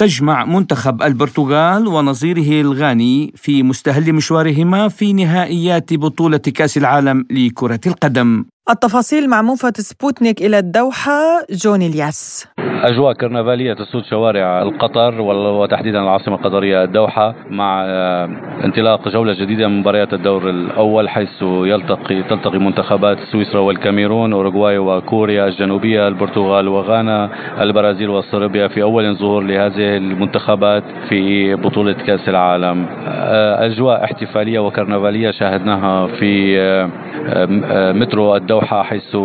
[0.00, 8.44] تجمع منتخب البرتغال ونظيره الغاني في مستهل مشوارهما في نهائيات بطولة كأس العالم لكرة القدم.
[8.70, 12.46] التفاصيل مع موفد سبوتنيك إلى الدوحة جون الياس.
[12.82, 18.28] أجواء كرنفالية تسود شوارع القطر وتحديدا العاصمة القطرية الدوحة مع آه،
[18.64, 25.46] انطلاق جولة جديدة من مباريات الدور الأول حيث يلتقي تلتقي منتخبات سويسرا والكاميرون أوروغواي وكوريا
[25.46, 27.30] الجنوبية البرتغال وغانا
[27.60, 32.86] البرازيل وصربيا في أول ظهور لهذه المنتخبات في بطولة كأس العالم.
[33.06, 39.16] آه، أجواء احتفالية وكرنفالية شاهدناها في آه، مترو الدوحة حيث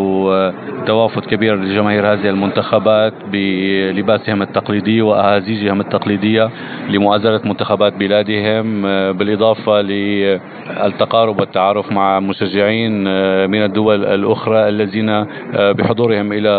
[0.87, 3.13] توافد كبير لجماهير هذه المنتخبات
[3.47, 6.49] بلباسهم التقليدي وأهازيجهم التقليدية
[6.89, 8.81] لمؤازرة منتخبات بلادهم
[9.11, 13.03] بالإضافة للتقارب والتعارف مع مشجعين
[13.49, 16.49] من الدول الأخرى الذين بحضورهم إلى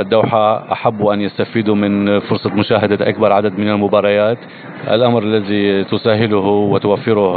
[0.00, 4.38] الدوحة أحبوا أن يستفيدوا من فرصة مشاهدة أكبر عدد من المباريات.
[4.90, 7.34] الأمر الذي تسهله وتوفره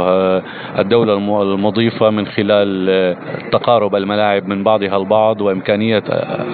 [0.78, 3.16] الدولة المضيفة من خلال
[3.52, 6.02] تقارب الملاعب من بعضها البعض وإمكانية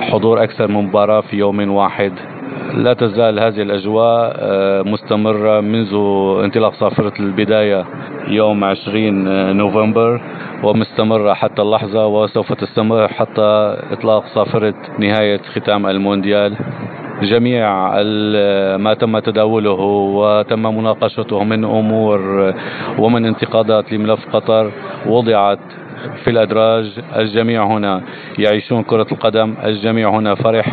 [0.01, 2.04] حضور أكثر من مباراة في يوم واحد.
[2.75, 5.95] لا تزال هذه الأجواء آه، مستمرة منذ
[6.45, 7.85] انطلاق صافرة البداية
[8.29, 10.21] يوم 20 نوفمبر
[10.63, 16.57] ومستمرة حتى اللحظة وسوف تستمر حتى إطلاق صافرة نهاية ختام المونديال.
[17.23, 17.69] جميع
[18.77, 19.81] ما تم تداوله
[20.19, 22.53] وتم مناقشته من أمور
[22.99, 24.71] ومن انتقادات لملف قطر
[25.07, 25.59] وضعت
[26.25, 26.99] في الأدراج.
[27.17, 28.03] الجميع هنا
[28.39, 29.55] يعيشون كرة القدم.
[29.65, 30.67] الجميع هنا فرح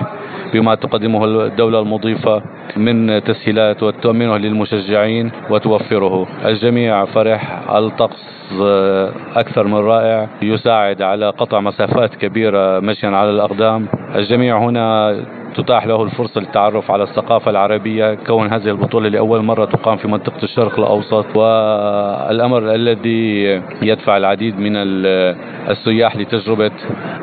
[0.53, 2.41] بما تقدمه الدولة المضيفة
[2.77, 6.27] من تسهيلات وتؤمنه للمشجعين وتوفره.
[6.45, 7.69] الجميع فرح.
[7.69, 8.31] الطقس
[9.35, 10.27] أكثر من رائع.
[10.41, 13.87] يساعد على قطع مسافات كبيرة مشيا على الأقدام.
[14.15, 15.15] الجميع هنا
[15.57, 18.13] تتاح له الفرصة للتعرف على الثقافة العربية.
[18.13, 23.43] كون هذه البطولة لأول مرة تقام في منطقة الشرق الأوسط والأمر الذي
[23.81, 24.73] يدفع العديد من
[25.71, 26.71] السياح لتجربة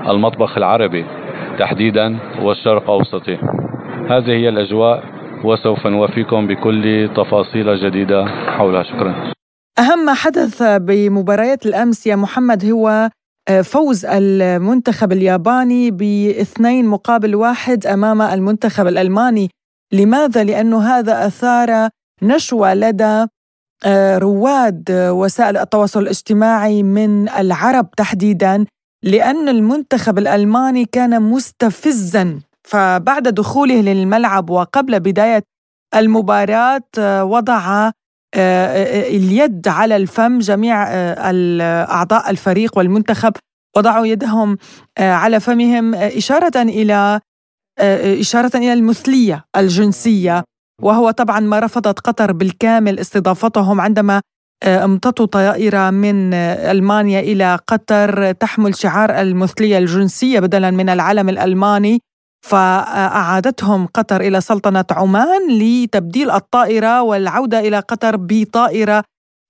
[0.09, 1.05] المطبخ العربي
[1.59, 3.39] تحديدا والشرق أوسطي.
[4.11, 5.05] هذه هي الأجواء
[5.45, 8.83] وسوف نوفيكم بكل تفاصيل جديدة حولها.
[8.83, 9.14] شكرا.
[9.79, 13.09] أهم ما حدث بمباريات الأمس يا محمد هو
[13.62, 19.51] فوز المنتخب الياباني باثنين مقابل واحد أمام المنتخب الألماني
[19.92, 21.88] لماذا؟ لأنه هذا أثار
[22.22, 23.26] نشوة لدى
[23.84, 28.66] آه، رواد وسائل التواصل الاجتماعي من العرب تحديدا
[29.05, 35.42] لأن المنتخب الألماني كان مستفزا فبعد دخوله للملعب وقبل بداية
[35.94, 37.90] المباراة آه، وضع
[38.37, 40.85] اليد على الفم جميع
[41.85, 43.33] أعضاء الفريق والمنتخب
[43.76, 44.59] وضعوا يدهم
[44.99, 47.20] على فمهم إشارة إلى
[48.20, 50.45] إشارة إلى المثلية الجنسية.
[50.83, 54.20] وهو طبعا ما رفضت قطر بالكامل استضافتهم عندما
[54.62, 62.01] آه، امتطوا طائرة من ألمانيا إلى قطر تحمل شعار المثلية الجنسية بدلا من العلم الألماني.
[62.41, 69.05] فأعادتهم قطر إلى سلطنة عمان لتبديل الطائرة والعودة إلى قطر بطائرة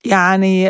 [0.05, 0.69] يعني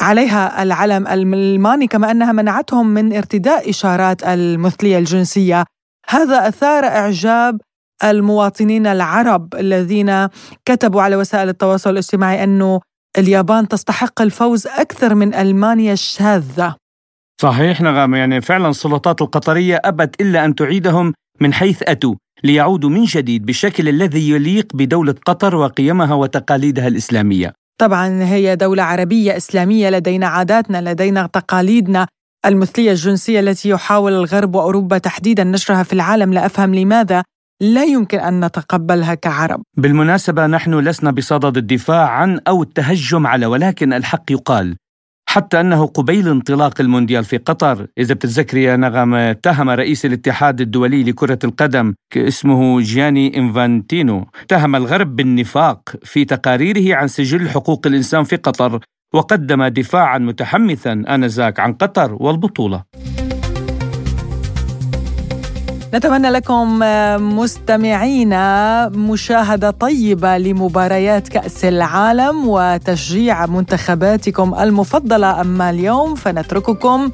[0.00, 5.64] عليها العلم الألماني كما أنها منعتهم من ارتداء إشارات المثلية الجنسية.
[6.08, 7.60] هذا أثار إعجاب
[8.04, 10.28] المواطنين العرب الذين
[10.64, 12.80] كتبوا على وسائل التواصل الاجتماعي أنه
[13.18, 16.76] اليابان تستحق الفوز أكثر من ألمانيا الشاذة.
[17.40, 22.14] صحيح نغم يعني فعلا السلطات القطرية أبت إلا أن تعيدهم من حيث أتوا
[22.44, 27.52] ليعودوا من جديد بالشكل الذي يليق بدولة قطر وقيمها وتقاليدها الإسلامية.
[27.80, 32.06] طبعا هي دولة عربية إسلامية لدينا عاداتنا لدينا تقاليدنا
[32.46, 36.32] المثلية الجنسية التي يحاول الغرب وأوروبا تحديدا نشرها في العالم.
[36.32, 37.22] لا أفهم لماذا
[37.60, 39.62] لا يمكن أن نتقبلها كعرب.
[39.76, 44.76] بالمناسبة نحن لسنا بصدد الدفاع عن أو التهجم على ولكن الحق يقال
[45.30, 51.02] حتى أنه قبيل انطلاق المونديال في قطر اذا بتتذكري يا نغم اتهم رئيس الاتحاد الدولي
[51.02, 58.36] لكرة القدم اسمه جياني إنفانتينو اتهم الغرب بالنفاق في تقاريره عن سجل حقوق الإنسان في
[58.36, 58.80] قطر
[59.14, 62.82] وقدم دفاعا متحمثا آنذاك عن قطر والبطولة.
[65.94, 66.78] نتمنى لكم
[67.38, 75.40] مستمعينا مشاهدة طيبة لمباريات كأس العالم وتشجيع منتخباتكم المفضلة.
[75.40, 77.10] أما اليوم فنترككم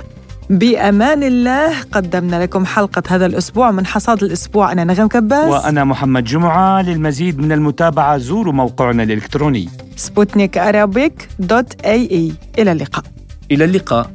[0.50, 1.72] بأمان الله.
[1.92, 4.72] قدمنا لكم حلقة هذا الأسبوع من حصاد الأسبوع.
[4.72, 5.48] أنا نغم كباس.
[5.48, 6.82] وأنا محمد جمعة.
[6.82, 9.68] للمزيد من المتابعة زوروا موقعنا الإلكتروني.
[9.96, 10.84] سبوتنيك إلى
[12.58, 13.04] اللقاء.
[13.50, 14.10] إلى اللقاء.